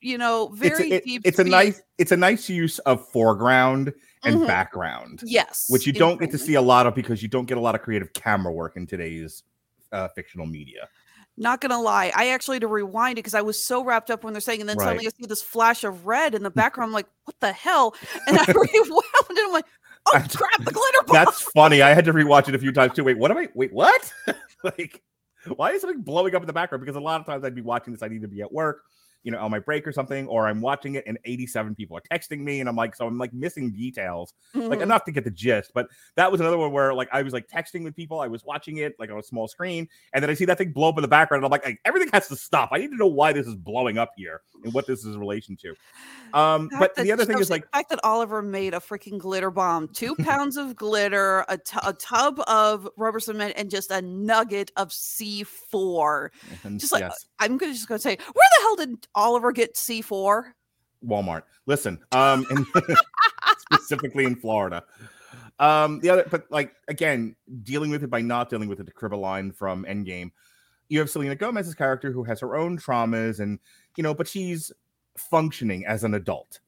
[0.00, 1.22] you know, it's very a, it- deep.
[1.24, 3.92] it's a nice it's a nice use of foreground
[4.26, 4.46] and Mhm.
[4.46, 5.22] background.
[5.24, 7.60] Yes, which you don't get to see a lot of because you don't get a
[7.60, 9.42] lot of creative camera work in today's
[9.92, 10.88] uh, fictional media.
[11.38, 14.24] Not gonna lie, I actually had to rewind it because I was so wrapped up
[14.24, 16.88] when they're saying, and then suddenly I see this flash of red in the background.
[16.88, 17.94] I'm like, what the hell?
[18.26, 19.66] And I rewound and I'm like,
[20.06, 21.12] oh crap, the glitter bomb.
[21.12, 21.82] That's funny.
[21.82, 23.04] I had to rewatch it a few times too.
[23.04, 23.48] Wait, what am I?
[23.54, 24.12] Wait, what?
[24.64, 25.02] like,
[25.54, 26.80] why is something blowing up in the background?
[26.80, 28.82] Because a lot of times I'd be watching this, I need to be at work,
[29.26, 32.02] you know, on my break or something, or I'm watching it and 87 people are
[32.16, 34.82] texting me, and I'm like, so I'm like missing details, like Mhm.
[34.82, 35.72] enough to get the gist.
[35.74, 38.44] But that was another one where like I was like texting with people, I was
[38.44, 40.96] watching it like on a small screen, and then I see that thing blow up
[40.96, 42.68] in the background, and I'm like, like, everything has to stop.
[42.70, 45.18] I need to know why this is blowing up here and what this is in
[45.18, 45.74] relation to.
[46.32, 49.18] Um, fact but the other thing is like the fact that Oliver made a freaking
[49.18, 54.00] glitter bomb, two pounds of glitter, a a tub of rubber cement, and just a
[54.02, 56.30] nugget of C4.
[56.64, 57.26] and Just like yes.
[57.38, 60.52] I'm gonna just gonna say, where the hell did Oliver get C4?
[61.04, 61.42] Walmart.
[61.66, 62.46] Listen, um,
[63.58, 64.84] specifically in Florida.
[65.58, 68.92] Um, the other, but like again, dealing with it by not dealing with it to
[68.92, 70.30] crib line from Endgame.
[70.88, 73.58] You have Selena Gomez's character who has her own traumas, and
[73.96, 74.70] you know, but she's
[75.16, 76.60] functioning as an adult.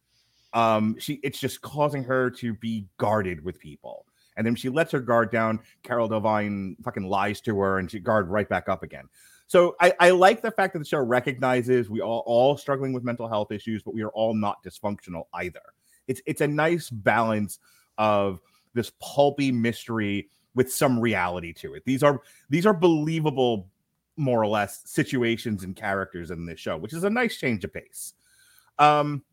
[0.55, 4.91] Um, she it's just causing her to be guarded with people, and then she lets
[4.93, 5.61] her guard down.
[5.83, 9.09] Cara Delevingne fucking lies to her, and she guard right back up again.
[9.49, 13.03] So I, I like the fact that the show recognizes we are all struggling with
[13.03, 15.63] mental health issues, but we are all not dysfunctional either.
[16.07, 17.59] It's it's a nice balance
[17.97, 18.41] of
[18.75, 21.85] this pulpy mystery with some reality to it.
[21.87, 22.21] These are
[22.51, 23.69] these are believable,
[24.17, 27.73] more or less, situations and characters in this show, which is a nice change of
[27.73, 28.13] pace.
[28.79, 29.25] Um,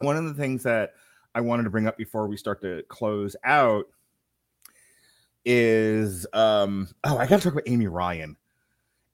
[0.00, 0.92] one of the things that
[1.34, 3.86] I wanted to bring up before we start to close out
[5.44, 8.36] is um oh I gotta talk about Amy Ryan.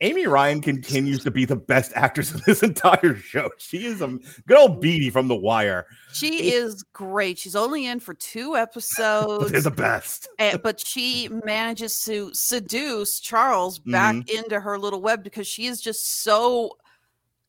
[0.01, 3.49] Amy Ryan continues to be the best actress in this entire show.
[3.59, 5.86] She is a good old Beadie from The Wire.
[6.12, 7.38] She is great.
[7.38, 9.51] She's only in for two episodes.
[9.53, 10.28] they're the best.
[10.38, 14.30] and- but she manages to seduce Charles back Mhm.
[14.45, 16.76] into her little web because she is just so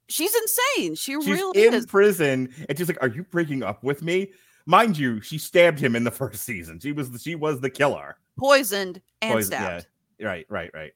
[0.08, 0.96] she's insane.
[0.96, 1.26] She really is.
[1.26, 1.86] She's really in is.
[1.88, 4.32] prison, and she's like, "Are you breaking up with me?"
[4.68, 6.80] Mind you, she stabbed him in the first season.
[6.80, 8.18] She was she was the killer.
[8.38, 9.88] Poisoned and Poison- stabbed.
[10.20, 10.92] Yeah, right, right, right.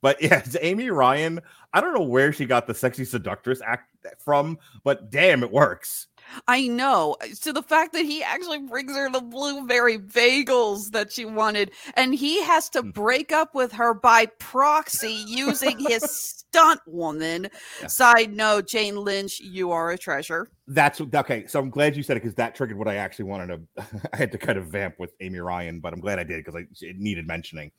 [0.00, 1.40] But yeah, it's Amy Ryan.
[1.72, 6.08] I don't know where she got the sexy seductress act from, but damn, it works.
[6.46, 7.16] I know.
[7.34, 12.14] So the fact that he actually brings her the blueberry bagels that she wanted, and
[12.14, 12.92] he has to Mm.
[12.94, 17.48] break up with her by proxy using his stunt woman.
[17.86, 20.48] Side note, Jane Lynch, you are a treasure.
[20.68, 21.46] That's okay.
[21.46, 23.84] So I'm glad you said it because that triggered what I actually wanted to.
[24.12, 26.60] I had to kind of vamp with Amy Ryan, but I'm glad I did because
[26.80, 27.70] it needed mentioning.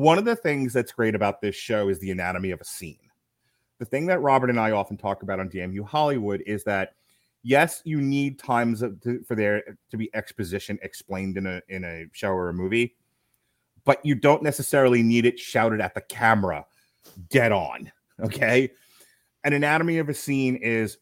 [0.00, 3.10] One of the things that's great about this show is the anatomy of a scene.
[3.80, 6.94] The thing that Robert and I often talk about on DMU Hollywood is that
[7.42, 12.06] yes, you need times to, for there to be exposition explained in a in a
[12.12, 12.96] show or a movie,
[13.84, 16.64] but you don't necessarily need it shouted at the camera
[17.28, 17.92] dead on.
[18.20, 18.70] Okay,
[19.44, 20.98] an anatomy of a scene is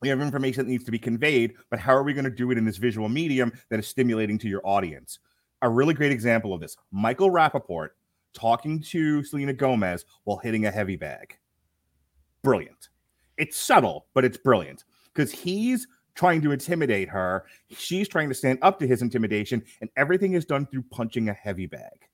[0.00, 2.50] we have information that needs to be conveyed, but how are we going to do
[2.50, 5.20] it in this visual medium that is stimulating to your audience?
[5.62, 7.90] A really great example of this Michael Rapaport
[8.34, 11.36] talking to Selena Gomez while hitting a heavy bag.
[12.42, 12.88] Brilliant.
[13.36, 17.44] It's subtle, but it's brilliant because he's trying to intimidate her.
[17.70, 21.32] She's trying to stand up to his intimidation, and everything is done through punching a
[21.32, 22.08] heavy bag.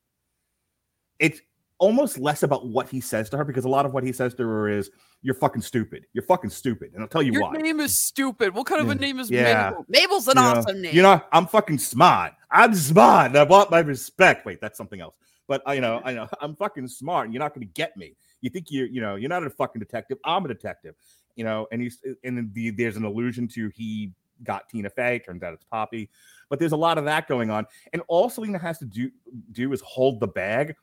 [1.18, 1.40] It's
[1.78, 4.34] almost less about what he says to her because a lot of what he says
[4.34, 4.90] to her is,
[5.22, 6.06] You're fucking stupid.
[6.12, 6.92] You're fucking stupid.
[6.94, 7.52] And I'll tell you Your why.
[7.52, 8.54] name is stupid.
[8.54, 9.70] What kind of a name is Yeah.
[9.70, 9.86] Mabel?
[9.88, 10.94] Mabel's an You know, awesome name.
[10.94, 12.32] You know, I'm fucking smart.
[12.50, 13.34] I'm smart.
[13.34, 14.44] I want my respect.
[14.46, 15.14] Wait, that's something else.
[15.46, 17.96] But I you know, I know I'm fucking smart, and you're not going to get
[17.96, 18.16] me.
[18.40, 20.18] You think you're, you know, you're not a fucking detective.
[20.24, 20.94] I'm a detective,
[21.36, 21.66] you know.
[21.72, 25.20] And he's and the, there's an allusion to he got Tina Fey.
[25.20, 26.10] Turns out it's Poppy,
[26.48, 27.66] but there's a lot of that going on.
[27.92, 29.10] And all Selena has to do
[29.52, 30.74] do is hold the bag.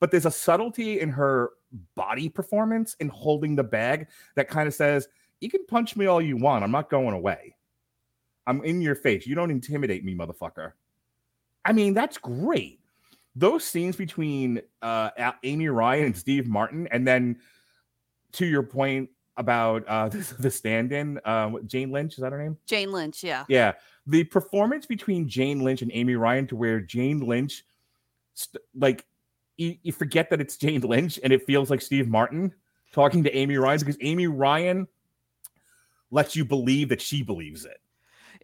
[0.00, 1.50] But there's a subtlety in her
[1.94, 5.08] body performance in holding the bag that kind of says,
[5.40, 6.64] "You can punch me all you want.
[6.64, 7.54] I'm not going away.
[8.46, 9.26] I'm in your face.
[9.26, 10.72] You don't intimidate me, motherfucker."
[11.64, 12.80] I mean, that's great.
[13.36, 15.10] Those scenes between uh,
[15.42, 17.38] Amy Ryan and Steve Martin, and then
[18.32, 22.56] to your point about uh, the, the stand-in, uh, Jane Lynch is that her name?
[22.66, 23.44] Jane Lynch, yeah.
[23.48, 23.72] Yeah,
[24.06, 27.64] the performance between Jane Lynch and Amy Ryan, to where Jane Lynch,
[28.34, 29.04] st- like,
[29.56, 32.52] you, you forget that it's Jane Lynch, and it feels like Steve Martin
[32.92, 34.86] talking to Amy Ryan because Amy Ryan
[36.10, 37.80] lets you believe that she believes it.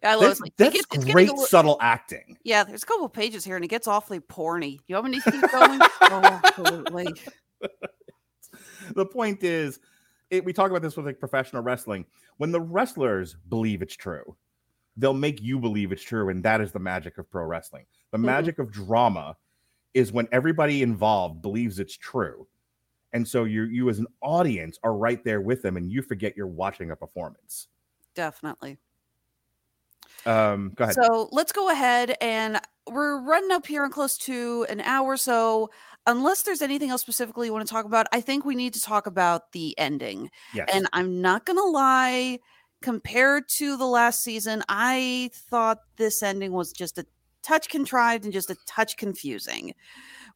[0.03, 0.43] I love That's, it.
[0.43, 2.37] Like, that's gets- it's great subtle acting.
[2.43, 4.79] Yeah, there's a couple of pages here and it gets awfully porny.
[4.87, 5.79] You want me to keep going?
[6.01, 7.13] oh, absolutely.
[8.95, 9.79] the point is,
[10.29, 12.05] it, we talk about this with like professional wrestling.
[12.37, 14.35] When the wrestlers believe it's true,
[14.97, 17.85] they'll make you believe it's true, and that is the magic of pro wrestling.
[18.11, 18.21] The Mhm.
[18.25, 19.37] magic of drama
[19.93, 22.47] is when everybody involved believes it's true,
[23.13, 26.35] and so you you as an audience are right there with them, and you forget
[26.37, 27.67] you're watching a performance.
[28.15, 28.77] Definitely.
[30.25, 30.95] Um, go ahead.
[30.95, 32.59] So let's go ahead and
[32.89, 35.17] we're running up here and close to an hour.
[35.17, 35.69] So
[36.07, 38.81] unless there's anything else specifically you want to talk about, I think we need to
[38.81, 40.29] talk about the ending.
[40.53, 40.69] Yes.
[40.73, 42.39] And I'm not gonna lie,
[42.81, 47.05] compared to the last season, I thought this ending was just a
[47.43, 49.73] touch contrived and just a touch confusing.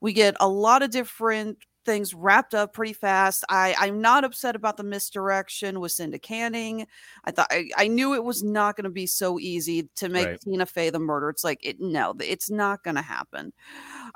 [0.02, 3.44] We get a lot of different things wrapped up pretty fast.
[3.50, 6.88] I, I'm not upset about the misdirection with Cinda Canning.
[7.24, 10.28] I thought I, I knew it was not going to be so easy to make
[10.28, 10.42] Right.
[10.42, 11.30] Tina Fey the murder.
[11.30, 13.54] It's like it no, it's not going to happen.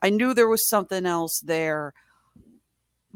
[0.01, 1.93] I knew there was something else there,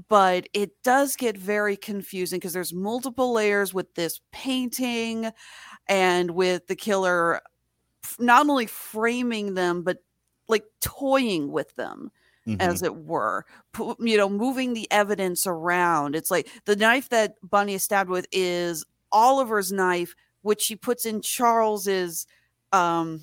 [0.08, 5.32] but it does get very confusing because there's multiple layers with this painting
[5.88, 7.42] and with the killer
[8.20, 9.98] not only framing them but
[10.48, 12.12] like toying with them
[12.60, 16.16] as it were pu- you know moving the evidence around.
[16.16, 21.06] It's like the knife that bunny is stabbed with is oliver's knife which she puts
[21.06, 22.26] in charles's
[22.72, 23.22] um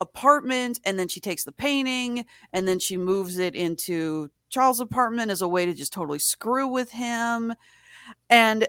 [0.00, 5.30] apartment and then she takes the painting and then she moves it into charles apartment
[5.30, 7.54] as a way to just totally screw with him.
[8.30, 8.66] And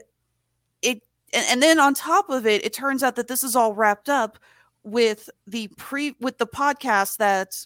[0.81, 3.73] it and, and then on top of it it turns out that this is all
[3.73, 4.39] wrapped up
[4.83, 7.65] with the pre with the podcast that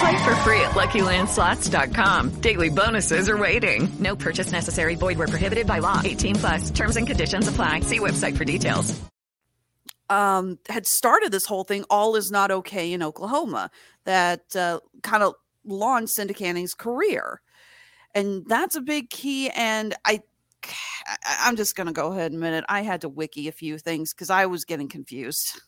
[0.00, 2.30] Play for free at LuckyLandSlots.com.
[2.40, 3.88] Daily bonuses are waiting.
[3.98, 4.94] No purchase necessary.
[4.94, 6.00] Void where prohibited by law.
[6.02, 6.70] 18 plus.
[6.70, 7.80] Terms and conditions apply.
[7.80, 8.98] See website for details.
[10.10, 13.70] um, had started this whole thing, all is not okay in Oklahoma,
[14.04, 15.34] that uh, kind of
[15.64, 17.40] launched Cinda Canning's career.
[18.14, 19.48] And that's a big key.
[19.48, 20.20] And I,
[21.40, 22.64] I'm just going to go ahead and it.
[22.68, 25.60] I had to wiki a few things because I was getting confused.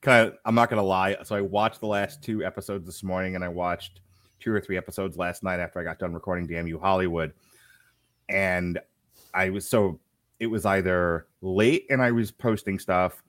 [0.00, 1.16] Kind of I'm not gonna lie.
[1.24, 4.00] So I watched the last two episodes this morning, and I watched
[4.40, 7.32] two or three episodes last night after I got done recording Damn You Hollywood.
[8.28, 8.78] And
[9.34, 10.00] I was so
[10.38, 13.22] it was either late and I was posting stuff,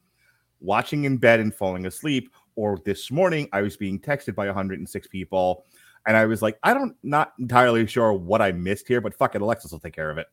[0.61, 5.07] watching in bed and falling asleep, or this morning I was being texted by 106
[5.07, 5.65] people.
[6.07, 9.35] And I was like, I don't not entirely sure what I missed here, but fuck
[9.35, 10.27] it, Alexis will take care of it.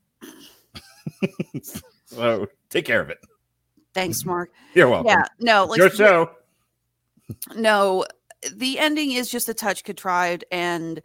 [2.06, 3.18] so take care of it.
[3.98, 4.50] Thanks, Mark.
[4.74, 5.08] You're welcome.
[5.08, 6.30] Yeah, no, like Your show.
[7.56, 8.04] no
[8.52, 11.02] the ending is just a touch contrived and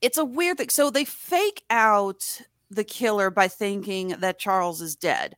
[0.00, 4.94] it's a weird thing so they fake out the killer by thinking that charles is
[4.96, 5.36] dead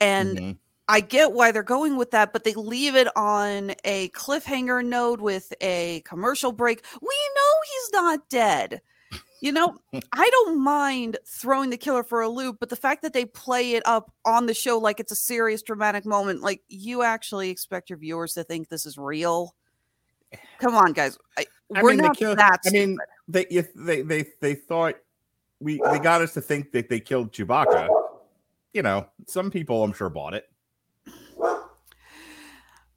[0.00, 0.58] and Mhm.
[0.88, 5.20] i get why they're going with that but they leave it on a cliffhanger note
[5.20, 8.80] with a commercial break we know he's not dead
[9.40, 9.76] you know
[10.12, 13.72] i don't mind throwing the killer for a loop but the fact that they play
[13.72, 17.90] it up on the show like it's a serious dramatic moment like you actually expect
[17.90, 19.54] your viewers to think this is real
[20.58, 24.24] come on guys I, I we're mean, not killed- that I mean, they they they
[24.40, 24.94] they thought
[25.60, 27.88] we they got us to think that they killed Chewbacca.
[28.72, 30.48] You know, some people I'm sure bought it.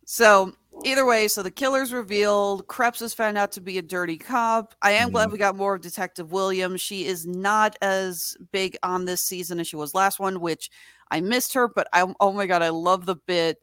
[0.05, 0.53] So
[0.85, 2.67] either way, so the killer's revealed.
[2.67, 4.75] Kreps is found out to be a dirty cop.
[4.81, 5.33] I am glad mm-hmm.
[5.33, 6.81] we got more of Detective Williams.
[6.81, 10.69] She is not as big on this season as she was last one, which
[11.11, 13.59] I missed her, but I oh my god, I love the bit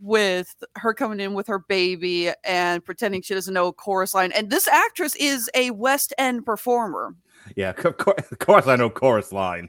[0.00, 4.32] with her coming in with her baby and pretending she doesn't know a chorus line.
[4.32, 7.14] And this actress is a West End performer.
[7.56, 9.68] Yeah, of course, of course I know chorus line.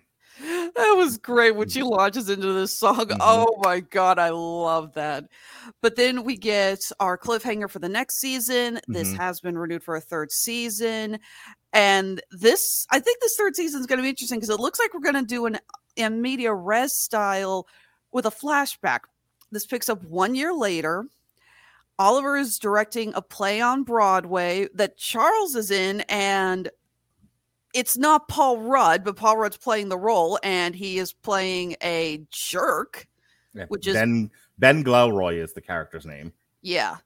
[0.75, 2.95] That was great when she launches into this song.
[3.09, 3.17] Mhm.
[3.21, 5.25] Oh my god, I love that.
[5.81, 8.79] But then we get our cliffhanger for the next season.
[8.87, 9.17] This Mhm.
[9.17, 11.19] has been renewed for a third season.
[11.73, 14.79] And this, I think this third season is going to be interesting because it looks
[14.79, 15.59] like we're going to do an
[15.95, 17.67] in media res style
[18.11, 19.01] with a flashback.
[19.51, 21.05] This picks up one year later.
[21.97, 26.69] Oliver is directing a play on Broadway that Charles is in, and
[27.73, 32.21] it's not Paul Rudd, but Paul Rudd's playing the role, and he is playing a
[32.31, 33.07] jerk.
[33.53, 36.33] Yeah, Which is- Ben Ben Glenroy is the character's name.
[36.61, 36.97] Yeah.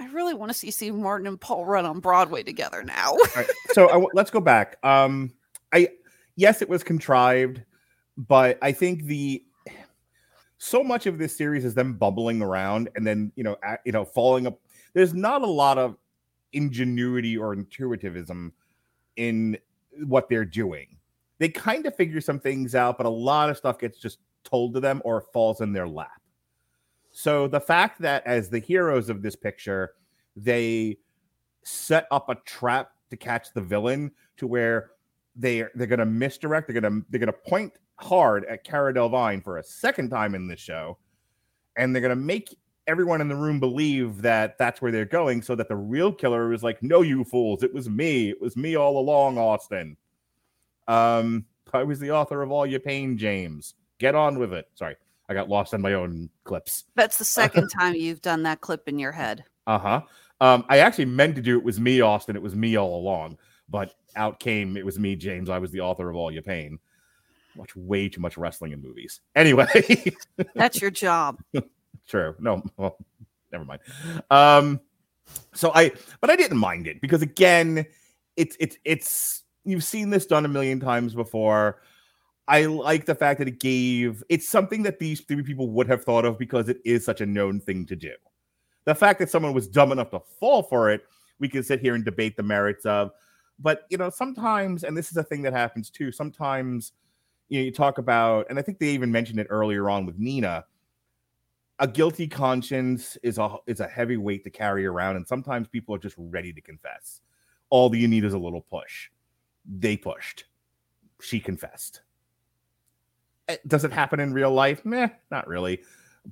[0.00, 3.10] I really want to see Steve Martin and Paul Rudd on Broadway together now.
[3.12, 4.76] All right, so I let's go back.
[4.84, 5.32] Um,
[5.72, 5.88] I
[6.34, 7.62] yes, it was contrived,
[8.16, 9.44] but I think the
[10.58, 13.92] so much of this series is them bubbling around and then you know a- you
[13.92, 14.58] know falling up.
[14.94, 15.96] There's not a lot of
[16.52, 18.50] ingenuity or intuitivism
[19.16, 19.56] in
[20.04, 20.96] what they're doing.
[21.38, 24.74] They kind of figure some things out, but a lot of stuff gets just told
[24.74, 26.20] to them or falls in their lap.
[27.10, 29.94] So the fact that as the heroes of this picture,
[30.36, 30.98] they
[31.64, 34.90] set up a trap to catch the villain to where
[35.36, 39.62] they they're gonna misdirect, they're gonna they're gonna point hard at Cara Delevingne for a
[39.62, 40.98] second time in this show,
[41.76, 42.56] and they're gonna make
[42.86, 46.52] everyone in the room believe that that's where they're going, so that the real killer
[46.52, 47.62] is like, "No, you fools!
[47.62, 48.30] It was me!
[48.30, 49.96] It was me all along, Austin."
[50.86, 53.74] Um, I was the author of all your pain, James.
[53.98, 54.68] Get on with it.
[54.74, 54.96] Sorry,
[55.28, 56.84] I got lost in my own clips.
[56.94, 59.44] That's the second time you've done that clip in your head.
[59.66, 60.00] Uh huh.
[60.40, 62.36] Um, I actually meant to do it was me, Austin.
[62.36, 65.48] It was me all along, but out came it was me, James.
[65.48, 66.78] I was the author of all your pain.
[67.56, 69.20] Watch way too much wrestling in movies.
[69.36, 70.12] Anyway,
[70.54, 71.38] That's your job.
[72.08, 72.34] true.
[72.38, 72.96] No, well,
[73.52, 73.80] never mind.
[74.30, 74.80] Um,
[75.52, 77.86] so I, but I didn't mind it because again,
[78.36, 81.80] it's it's it's you've seen this done a million times before.
[82.46, 86.04] I like the fact that it gave it's something that these three people would have
[86.04, 88.12] thought of because it is such a known thing to do.
[88.84, 91.04] The fact that someone was dumb enough to fall for it,
[91.38, 93.12] we can sit here and debate the merits of.
[93.58, 96.12] But you know, sometimes, and this is a thing that happens too.
[96.12, 96.92] Sometimes,
[97.48, 100.18] you know, you talk about, and I think they even mentioned it earlier on with
[100.18, 100.64] Nina.
[101.80, 105.94] A guilty conscience is a is a heavy weight to carry around, and sometimes people
[105.94, 107.20] are just ready to confess.
[107.70, 109.10] All you need is a little push.
[109.66, 110.44] They pushed.
[111.20, 112.02] She confessed.
[113.48, 114.84] Eh, Does it happen in real life?
[114.84, 115.82] Meh, not really.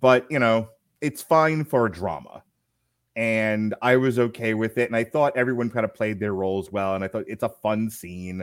[0.00, 0.68] But you know,
[1.00, 2.44] it's fine for a drama.
[3.16, 4.88] And I was okay with it.
[4.88, 6.94] And I thought everyone kind of played their roles well.
[6.94, 8.42] And I thought it's a fun scene.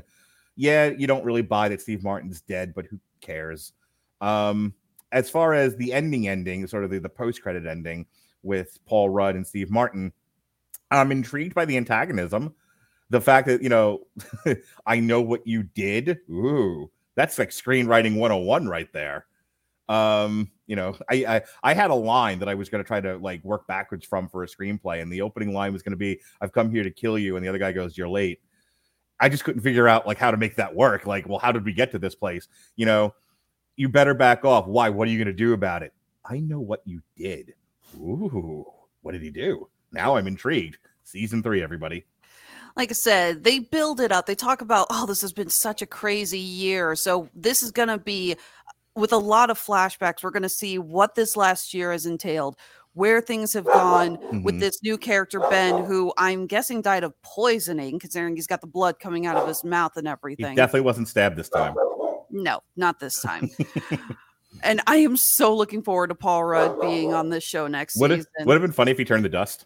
[0.55, 3.73] Yeah, you don't really buy that Steve Martin's dead, but who cares?
[4.21, 4.75] Um,
[5.11, 8.05] as far as the ending ending, sort of the, the post-credit ending
[8.43, 10.13] with Paul Rudd and Steve Martin,
[10.91, 12.53] I'm intrigued by the antagonism.
[13.09, 14.07] The fact that, you know,
[14.85, 16.19] I know what you did.
[16.29, 19.25] Ooh, that's like screenwriting 101 right there.
[19.87, 23.01] Um, you know, I, I I had a line that I was going to try
[23.01, 25.97] to like work backwards from for a screenplay, and the opening line was going to
[25.97, 28.39] be, "I've come here to kill you," and the other guy goes, "You're late."
[29.19, 31.07] I just couldn't figure out like how to make that work.
[31.07, 32.47] Like, well, how did we get to this place?
[32.75, 33.15] You know,
[33.79, 34.67] you better back off.
[34.67, 34.89] Why?
[34.89, 35.93] What are you going to do about it?
[36.25, 37.53] I know what you did.
[37.97, 38.65] Ooh,
[39.01, 39.69] what did he do?
[39.93, 40.77] Now I'm intrigued.
[41.03, 42.05] Season three, everybody.
[42.75, 44.25] like I said, they build it up.
[44.25, 46.95] They talk about, oh, this has been such a crazy year.
[46.95, 48.35] So this is going to be
[48.95, 50.23] with a lot of flashbacks.
[50.23, 52.57] We're going to see what this last year has entailed,
[52.93, 54.59] where things have gone with Mhm.
[54.59, 58.99] this new character, Ben, who I'm guessing died of poisoning, considering he's got the blood
[58.99, 60.55] coming out of his mouth and He everything.
[60.55, 61.75] definitely wasn't stabbed this time.
[62.31, 63.49] No, not this time.
[64.63, 68.11] and I am so looking forward to Paul Rudd being on this show next Would
[68.11, 68.25] season.
[68.39, 69.65] it would have been funny if he turned the dust?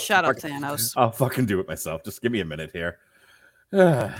[0.00, 0.92] Shut up, Fuck- Thanos.
[0.96, 2.02] I'll fucking do it myself.
[2.04, 2.98] Just give me a minute here.
[3.70, 4.12] thank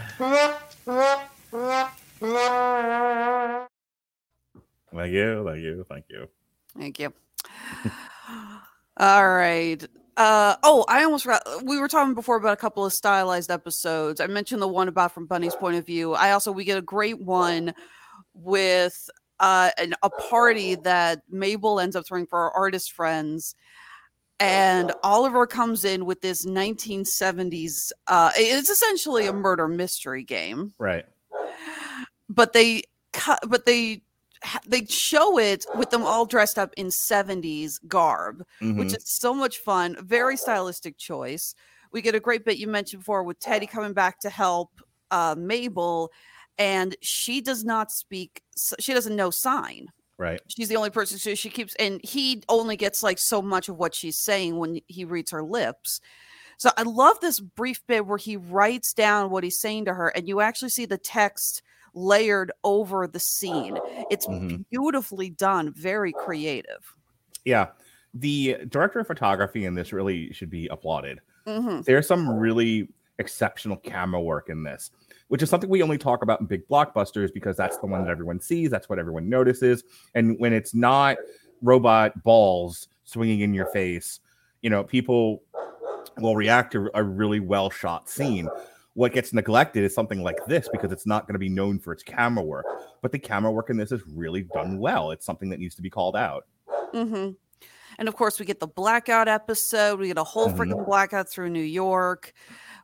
[5.13, 6.29] you, thank you, thank you.
[6.77, 7.13] Thank you.
[8.97, 9.85] All right.
[10.17, 11.43] Uh, oh, I almost forgot.
[11.65, 14.21] We were talking before about a couple of stylized episodes.
[14.21, 16.15] I mentioned the one about from Bunny's point of view.
[16.15, 17.75] I also we get a great one
[18.33, 19.11] with
[19.41, 23.57] uh, an, a party that Mabel ends up throwing for our artist friends,
[24.39, 27.91] and Oliver comes in with this 1970s.
[28.07, 31.05] Uh, it's essentially a murder mystery game Right.
[32.29, 34.03] but they cut but they
[34.67, 38.97] they show it with them all dressed up in 70s garb which Mhm.
[38.97, 41.55] is so much fun very stylistic choice
[41.93, 44.71] we get a great bit you mentioned before with teddy coming back to help
[45.11, 46.11] uh, mabel
[46.59, 48.43] and she does not speak
[48.79, 50.41] she doesn't know sign Right.
[50.47, 53.77] She's the only person so she keeps and he only gets like so much of
[53.77, 56.01] what she's saying when he reads her lips.
[56.57, 60.09] So I love this brief bit where he writes down what he's saying to her
[60.11, 61.63] and you actually see the text
[61.95, 63.79] layered over the scene.
[64.11, 64.65] It's Mhm.
[64.71, 66.95] beautifully done, very creative.
[67.45, 67.69] Yeah.
[68.13, 71.21] The director of photography in this really should be applauded.
[71.47, 71.85] Mhm.
[71.85, 72.89] There's some really
[73.19, 74.91] exceptional camera work in this,
[75.29, 78.11] which is something we only talk about in big blockbusters because that's the one that
[78.11, 79.85] everyone sees, that's what everyone notices.
[80.15, 81.17] And when it's not
[81.63, 84.21] robot balls swinging in your face,
[84.63, 85.43] you know, people
[86.19, 88.49] will react to a really well shot scene.
[88.95, 91.93] What gets neglected is something like this because it's not going to be known for
[91.93, 92.65] its camera work.
[93.03, 95.11] But the camera work in this is really done well.
[95.11, 96.47] It's something that needs to be called out.
[96.93, 97.31] hmm
[97.99, 99.99] And of course, we get the blackout episode.
[99.99, 100.57] We get a whole Mhm.
[100.57, 102.33] freaking blackout through New York.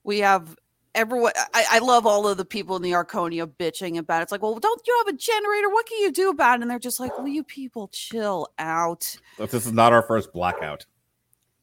[0.04, 0.56] We have
[0.94, 1.32] everyone.
[1.54, 4.22] I, I love all of the people in the Arconia bitching about it.
[4.24, 5.68] It's like, well, don't you have a generator?
[5.68, 6.62] What can you do about it?
[6.62, 9.16] And they're just like, will you people chill out?
[9.38, 10.86] This is not our first blackout.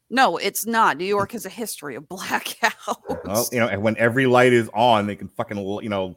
[0.10, 0.98] No, it's not.
[0.98, 3.26] New York has a history of blackout.
[3.26, 6.16] Well, you know, and when every light is on, they can fucking, you know,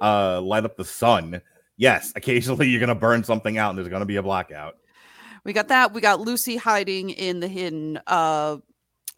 [0.00, 1.40] uh, light up the sun.
[1.76, 4.76] Yes, occasionally you're gonna burn something out, and there's gonna be a blackout.
[5.44, 5.94] We got that.
[5.94, 8.58] We got Lucy hiding in the hidden uh,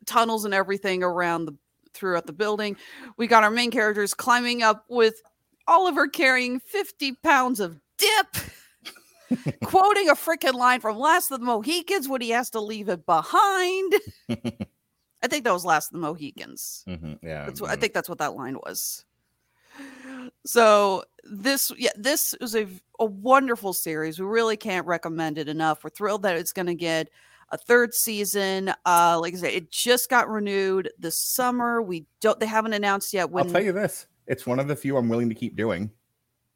[0.07, 1.57] tunnels and everything around the
[1.95, 2.77] throughout the building.
[3.17, 5.21] We got our main characters climbing up with
[5.67, 8.37] Oliver carrying 50 pounds of dip,
[9.65, 13.05] quoting a freaking line from Last of the Mohicans when he has to leave it
[13.07, 13.95] behind.
[15.25, 16.85] I think that was Last of the Mohicans.
[16.89, 19.05] Mhm, Yeah, That's what, I think that's what that line was.
[20.45, 22.67] So this, yeah, this is a
[22.99, 24.21] a wonderful series.
[24.21, 25.83] We really can't recommend it enough.
[25.83, 27.09] We're thrilled that it's going to get
[27.51, 28.73] a third season.
[28.87, 31.83] Uh, like I said, it just got renewed this summer.
[31.83, 32.39] We don't.
[32.39, 33.47] They haven't announced yet when.
[33.47, 35.91] I'll tell you this: it's one of the few I'm willing to keep doing.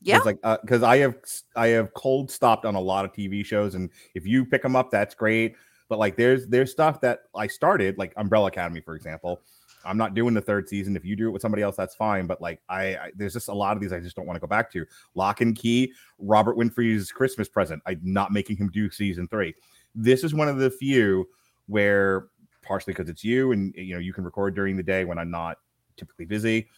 [0.02, 0.16] Yeah.
[0.16, 1.16] It's like uh, because I have
[1.54, 4.76] I have cold stopped on a lot of TV shows, and if you pick them
[4.76, 5.56] up, that's great.
[5.88, 9.42] But like, there's there's stuff that I started, like Umbrella Academy, for example.
[9.84, 10.96] I'm not doing the third season.
[10.96, 12.26] If you do it with somebody else, that's fine.
[12.26, 14.40] But like, I, I there's just a lot of these I just don't want to
[14.40, 14.84] go back to.
[15.14, 17.82] Lock and Key, Robert Winfrey's Christmas present.
[17.86, 19.54] I'm not making him do season three.
[19.94, 21.28] This is one of the few
[21.68, 22.26] where,
[22.62, 25.30] partially because it's you, and you know you can record during the day when I'm
[25.30, 25.58] not
[25.96, 26.68] typically busy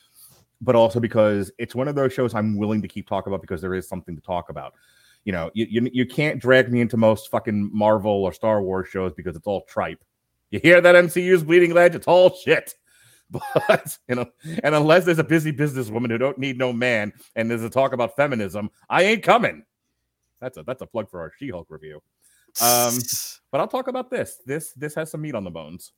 [0.61, 3.61] but also because it's one of those shows I'm willing to keep talking about because
[3.61, 4.75] there is something to talk about.
[5.25, 8.89] You know, you, you, you can't drag me into most fucking Marvel or Star Wars
[8.89, 10.03] shows because it's all tripe.
[10.51, 11.95] You hear that MCU's bleeding edge?
[11.95, 12.75] It's all shit.
[13.31, 14.25] But you know,
[14.65, 17.93] and unless there's a busy businesswoman who don't need no man and there's a talk
[17.93, 19.67] about feminism, I ain't coming.
[20.41, 22.01] That's a that's a plug for our She-Hulk review.
[22.63, 22.97] Um,
[23.53, 24.39] but I'll talk about this.
[24.47, 25.93] This this has some meat on the bones.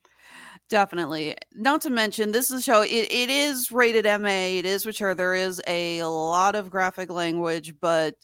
[0.68, 1.37] Definitely.
[1.55, 2.83] Not to mention, this is a show.
[2.83, 4.59] It, it is rated MA.
[4.59, 5.14] It is mature.
[5.14, 8.14] There is a lot of graphic language, but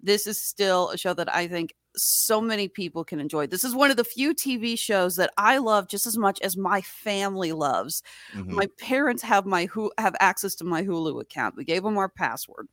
[0.00, 3.48] this is still a show that I think so many people can enjoy.
[3.48, 6.56] This is one of the few TV shows that I love just as much as
[6.56, 8.04] my family loves.
[8.32, 8.52] Mhm.
[8.52, 11.56] My parents have my who have access to my Hulu account.
[11.56, 12.68] We gave them our password.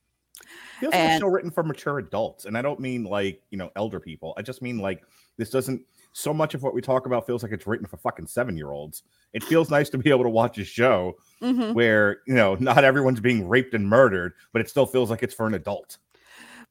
[0.78, 3.68] feels like a show written for mature adults and i don't mean like you know
[3.74, 5.02] elder people i just mean like
[5.36, 5.82] this doesn't
[6.12, 8.70] so much of what we talk about feels like it's written for fucking seven year
[8.70, 9.02] olds
[9.32, 11.74] it feels nice to be able to watch a show Mhm.
[11.74, 15.34] where you know not everyone's being raped and murdered but it still feels like it's
[15.34, 15.98] for an adult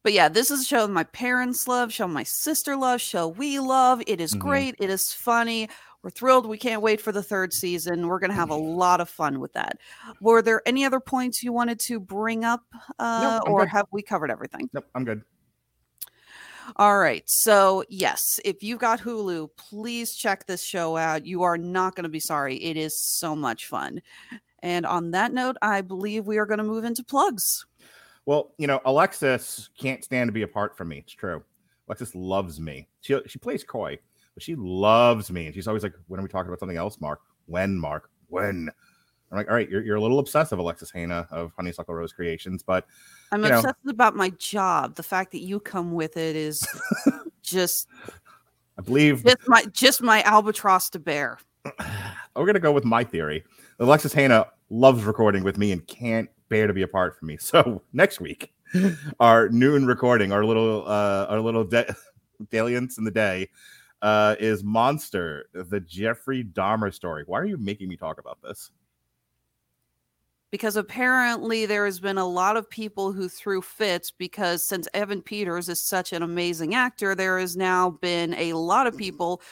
[0.04, 3.58] But yeah, this is a show my parents love, show my sister loves, show we
[3.58, 4.00] love.
[4.06, 4.38] It is Mhm.
[4.38, 4.74] great.
[4.78, 5.68] It is funny.
[6.04, 6.46] We're thrilled.
[6.46, 8.06] We can't wait for the third season.
[8.06, 9.78] We're going to have a lot of fun with that.
[10.20, 12.62] Were there any other points you wanted to bring up,
[13.00, 13.70] uh, or good.
[13.70, 14.70] have we covered everything?
[14.72, 15.22] nope i'm good
[16.76, 17.22] All right.
[17.28, 21.26] So, yes, if you've got Hulu, please check this show out.
[21.26, 22.56] You are not going to be sorry.
[22.56, 24.02] It is so much fun.
[24.60, 27.64] And on that note, I believe we are going to move into plugs.
[28.26, 31.42] well you know alexis can't stand to be apart from me it's true
[31.88, 33.98] alexis loves me she, she plays coy
[34.34, 37.00] but she loves me and she's always like when are we talking about something else
[37.00, 38.68] mark when mark when
[39.30, 42.62] i'm like all right you're, you're a little obsessive alexis hejna of honeysuckle rose creations
[42.62, 42.86] but
[43.30, 44.94] I'm you know, obsessed about my job.
[44.94, 46.66] The fact that you come with it is
[47.42, 47.88] just
[48.78, 51.38] i believe just my just my albatross to bear.
[52.36, 53.44] we're gonna go with my theory.
[53.80, 57.36] Alexis Hejna loves recording with me and can't bear to be apart from me.
[57.48, 58.52] So next week,
[59.20, 61.94] our noon recording, our little uh our little de-
[62.50, 63.50] dalliance in the day,
[64.00, 67.24] uh, is Monster, the Jeffrey Dahmer story.
[67.26, 68.70] Why are you making me talk about this?
[70.50, 75.20] Because apparently there has been a lot of people who threw fits because since Evan
[75.20, 79.42] Peters is such an amazing actor, there has now been a lot of people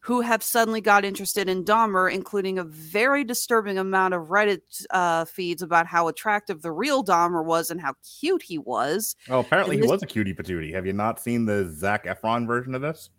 [0.00, 4.60] who have suddenly got interested in Dahmer, including a very disturbing amount of Reddit
[4.90, 9.16] uh, feeds about how attractive the real Dahmer was and how cute he was.
[9.28, 10.72] Oh, apparently And he this- was a cutie patootie.
[10.72, 13.10] Have you not seen the Zac Efron version of this?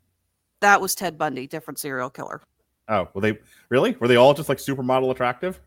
[0.61, 2.41] That was Ted Bundy, different serial killer.
[2.88, 3.38] Oh, were they
[3.69, 3.95] really?
[3.99, 5.59] Were they all just like supermodel attractive?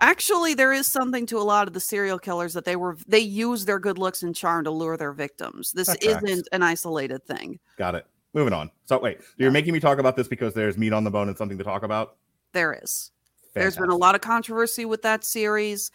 [0.00, 3.18] Actually, there is something to a lot of the serial killers that they were they
[3.18, 5.72] use their good looks and charm to lure their victims.
[5.72, 6.22] This That tracks.
[6.24, 7.58] isn't an isolated thing.
[7.76, 8.06] Got it.
[8.34, 8.70] Moving on.
[8.84, 11.36] So wait, you're making me talk about this because there's meat on the bone and
[11.36, 12.16] something to talk about.
[12.52, 13.10] There is.
[13.54, 15.90] There's been a lot of controversy with that series.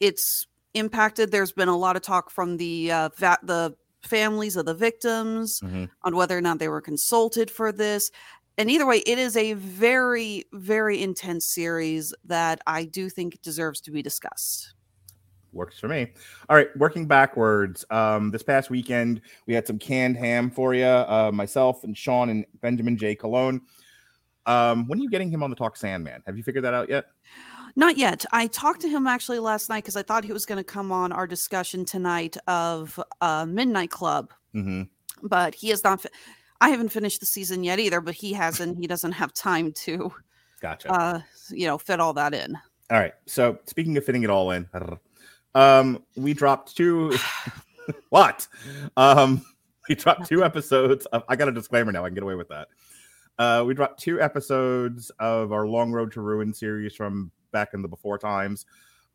[0.00, 1.30] It's impacted.
[1.30, 5.60] There's been a lot of talk from the uh, va- the families of the victims
[5.60, 5.88] Mhm.
[6.02, 8.10] on whether or not they were consulted for this.
[8.60, 13.80] And either way, it is a very, very intense series that I do think deserves
[13.80, 14.74] to be discussed.
[15.54, 16.12] Works for me.
[16.50, 17.86] All right, working backwards.
[17.88, 20.84] Um, this past weekend we had some canned ham for you.
[20.84, 23.14] Uh, myself and Sean and Benjamin J.
[23.14, 23.62] Cologne.
[24.44, 26.22] Um, when are you getting him on the Talk Sandman?
[26.26, 27.06] Have you figured that out yet?
[27.76, 28.26] Not yet.
[28.30, 30.92] I talked to him actually last night because I thought he was going to come
[30.92, 34.82] on our discussion tonight of uh, Midnight Club, Mm-hmm.
[35.26, 36.02] but he has not.
[36.02, 36.10] Fi-
[36.60, 38.78] I haven't finished the season yet either, but he hasn't.
[38.78, 40.12] He doesn't have time to,
[40.60, 40.92] Gotcha.
[40.92, 41.20] uh,
[41.50, 42.56] you know, fit all that in.
[42.90, 43.14] All right.
[43.26, 44.68] So speaking of fitting it all in,
[45.54, 47.16] um, we dropped two.
[48.10, 48.46] what?
[48.96, 49.44] Um,
[49.88, 51.06] we dropped two episodes.
[51.06, 52.04] Of, I got a disclaimer now.
[52.04, 52.68] I can get away with that.
[53.38, 57.80] Uh, we dropped two episodes of our Long Road to Ruin series from back in
[57.80, 58.66] the before times.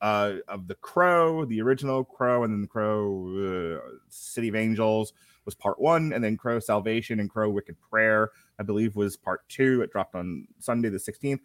[0.01, 5.13] Uh, of the Crow, the original Crow, and then the Crow uh, City of Angels
[5.45, 9.47] was part one, and then Crow Salvation and Crow Wicked Prayer, I believe, was part
[9.47, 9.81] two.
[9.81, 11.39] It dropped on Sunday the 16th.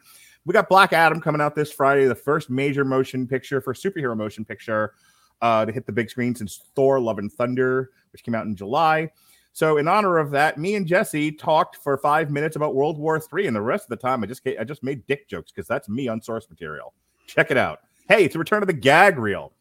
[0.45, 4.17] We got Black Adam coming out this Friday, the first major motion picture for superhero
[4.17, 4.95] motion picture
[5.43, 8.57] uh, to hit the big screen since Thor: Love and Thunder, which came out in
[8.57, 9.11] July.
[9.53, 13.21] So, in honor of that, me and Jesse talked for five minutes about World War
[13.21, 15.69] III, and the rest of the time, I just I just made dick jokes because
[15.69, 16.95] that's me on source material.
[17.27, 17.81] Check it out.
[18.09, 19.53] Hey, it's a return of the gag reel.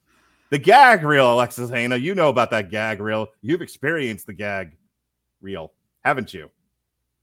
[0.50, 2.02] The gag reel, Alexis Hejna.
[2.02, 3.28] You know about that gag reel.
[3.42, 4.78] You've experienced the gag
[5.42, 5.74] reel,
[6.04, 6.50] haven't you?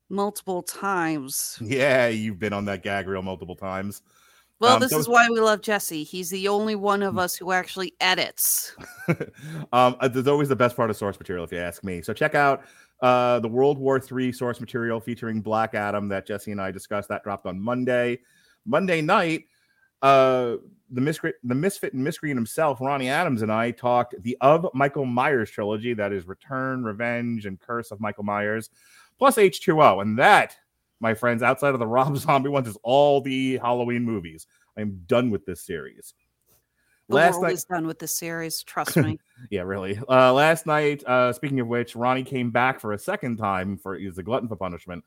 [0.09, 1.59] Multiple times.
[1.61, 4.03] Yeah, you've been on that gag reel multiple times.
[4.61, 6.05] Well, Um, this so- is why we love Jesse.
[6.05, 8.75] He's the only one of us who actually edits.
[9.73, 12.03] um, uh, there's always the best part of source material, if you ask me.
[12.03, 12.65] So check out
[13.03, 17.09] uh, the World War III source material featuring Black Adam that Jesse and I discussed.
[17.09, 18.21] That dropped on Monday.
[18.65, 19.45] Monday night,
[20.01, 20.57] uh,
[20.91, 25.05] the miscreant, the misfit and miscreant himself, Ronnie Adams, and I talked the of Michael
[25.05, 25.95] Myers trilogy.
[25.95, 28.71] That is Return, Revenge, and Curse of Michael Myers,
[29.19, 30.57] plus H2O, and that.
[30.99, 34.47] My friends, outside of the Rob Zombie ones, is all the Halloween movies.
[34.77, 36.15] I'm done with this series.
[37.09, 38.63] The world is done with this series.
[38.63, 39.19] Trust me.
[39.51, 39.99] Yeah, really.
[40.09, 43.97] Uh, last night, uh, speaking of which, Ronnie came back for a second time for
[43.97, 45.05] he's a glutton for punishment.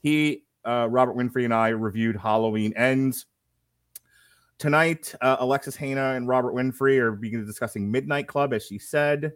[0.00, 3.26] He, uh, Robert Winfrey, and I reviewed Halloween Ends.
[4.60, 9.32] Tonight, uh, Alexis Hejna and Robert Winfrey are beginning discussing Midnight Club, as she said.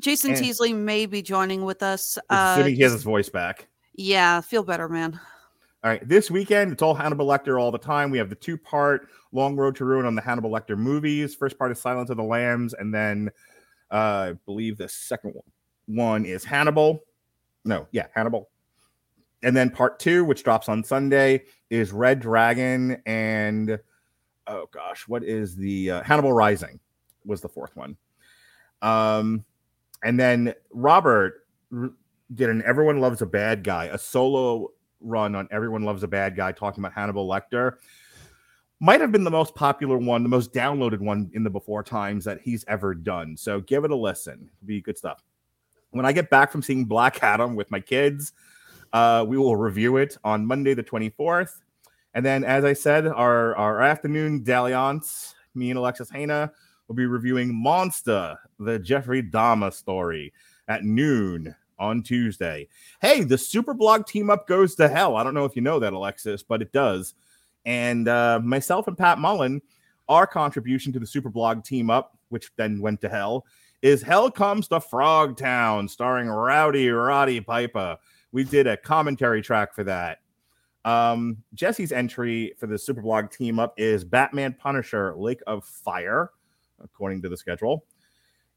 [0.00, 2.18] Jason And- Teasley may be joining with us.
[2.28, 3.68] Uh, he has his voice back.
[3.94, 5.18] yeah, feel better, man.
[5.82, 8.10] All right, this weekend it's all Hannibal Lecter all the time.
[8.10, 11.34] We have the two-part Long Road to Ruin on the Hannibal Lecter movies.
[11.34, 13.30] First part is Silence of the Lambs, and then
[13.90, 15.32] uh, I believe the second
[15.86, 17.02] one is Hannibal.
[17.64, 18.50] No, yeah, Hannibal.
[19.42, 23.78] And then part two, which drops on Sunday, is Red Dragon and
[24.46, 26.80] oh gosh, what is the uh, Hannibal Rising?
[27.24, 27.96] Was the fourth one.
[28.82, 29.44] Um,
[30.02, 31.90] and then Robert r-
[32.34, 34.70] did an Everyone Loves a Bad Guy, a solo
[35.00, 37.74] run on Everyone Loves a Bad Guy, talking about Hannibal Lecter.
[38.78, 42.24] Might have been the most popular one, the most downloaded one in the before times
[42.26, 43.36] that he's ever done.
[43.36, 44.50] So give it a listen.
[44.58, 45.22] It'll be good stuff.
[45.90, 48.34] When I get back from seeing Black Adam with my kids,
[48.92, 51.62] uh, we will review it on Monday, the 24th.
[52.16, 56.50] And then, as I said, our, our afternoon dalliance, me and Alexis Hejna
[56.88, 60.32] will be reviewing Monster, the Jeffrey Dahmer story
[60.66, 62.68] at noon on Tuesday.
[63.02, 65.16] Hey, the super blog team up goes to hell.
[65.16, 67.12] I don't know if you know that, Alexis, but it does.
[67.66, 69.60] And uh, myself and Pat Mullen,
[70.08, 73.44] our contribution to the super blog team up, which then went to hell,
[73.82, 77.98] is Hell Comes to Frog Town, starring Rowdy Roddy Piper.
[78.32, 80.20] We did a commentary track for that.
[80.86, 86.30] Um, Jesse's entry for the Superblog team up is Batman Punisher Lake of Fire,
[86.82, 87.84] according to the schedule.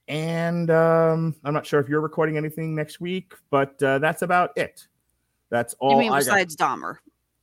[0.07, 4.51] And um, I'm not sure if you're recording anything next week, but uh, that's about
[4.55, 4.87] it.
[5.49, 6.77] That's all you mean I besides got.
[6.77, 6.97] Dahmer?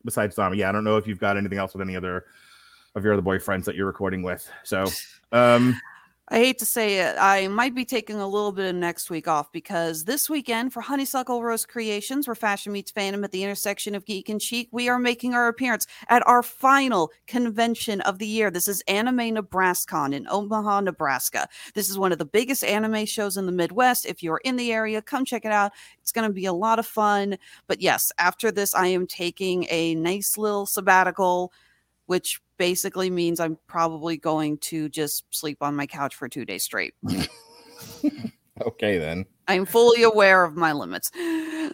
[0.05, 2.27] Besides Dahmer, yeah, I don't know if you've got anything else with any other
[2.95, 4.49] of your other boyfriends that you're recording with.
[4.63, 4.87] So,
[5.33, 5.79] um,
[6.29, 9.29] I hate to say it, I might be taking a little bit of next week
[9.29, 13.95] off because this weekend for Honeysuckle Rose Creations, where fashion meets fandom at the intersection
[13.95, 18.27] of geek and chic, we are making our appearance at our final convention of the
[18.27, 18.51] year.
[18.51, 21.47] This is Anime NebraskaCon in Omaha, Nebraska.
[21.75, 24.05] This is one of the biggest anime shows in the Midwest.
[24.05, 25.71] If you're in the area, come check it out.
[26.01, 27.39] It's going to be a lot of fun.
[27.69, 31.53] But yes, after this, I am taking a nice little sabbatical,
[32.07, 36.65] which basically means I'm probably going to just sleep on my couch for two days
[36.65, 36.95] straight.
[38.63, 39.27] Okay, then.
[39.49, 41.11] I'm fully aware of my limits.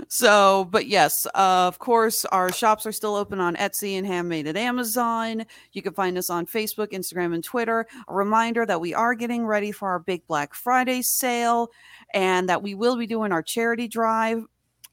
[0.09, 4.49] So, but yes, uh, of course, our shops are still open on Etsy and Handmade
[4.49, 5.47] at Amazon.
[5.73, 7.87] You can find us on Facebook, Instagram, and Twitter.
[8.09, 11.69] A reminder that we are getting ready for our big Black Friday sale
[12.13, 14.45] and that we will be doing our charity drive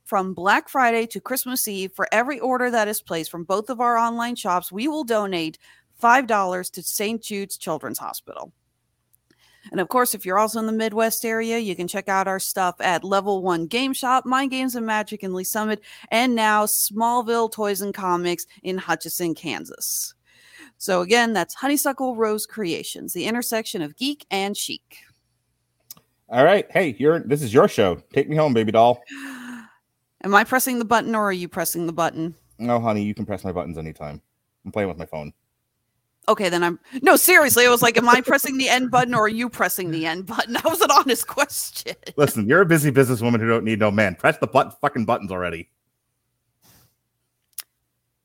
[0.09, 1.93] from Black Friday to Christmas Eve.
[1.93, 5.59] For every order that is placed from both of our online shops, we will donate
[6.01, 7.21] $5 to St.
[7.21, 8.51] Jude's Children's Hospital.
[9.71, 12.39] And of course, if you're also in the Midwest area, you can check out our
[12.39, 15.79] stuff at Level One Game Shop, Mind Games and Magic in Lee Summit,
[16.09, 20.15] and now Smallville Toys and Comics in Hutchinson, Kansas.
[20.79, 25.03] So again, that's Honeysuckle Rose Creations, the intersection of geek and chic.
[26.29, 26.65] All right.
[26.71, 28.01] Hey, you're this is your show.
[28.13, 29.03] Take me home, baby doll.
[30.23, 32.35] Am I pressing the button or are you pressing the button?
[32.57, 34.21] No, honey, you can press my buttons anytime.
[34.65, 35.33] I'm playing with my phone.
[36.27, 37.65] Okay, then I'm no seriously.
[37.65, 40.25] I was like, am I pressing the end button or are you pressing the end
[40.25, 40.53] button?
[40.59, 41.95] That was an honest question.
[42.17, 44.15] Listen, you're a busy businesswoman who don't need no man.
[44.15, 45.69] Press the button, fucking buttons already.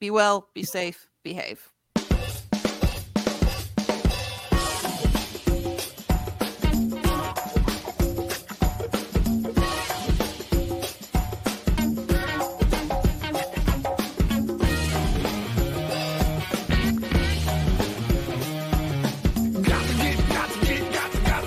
[0.00, 1.70] Be well, be safe, behave.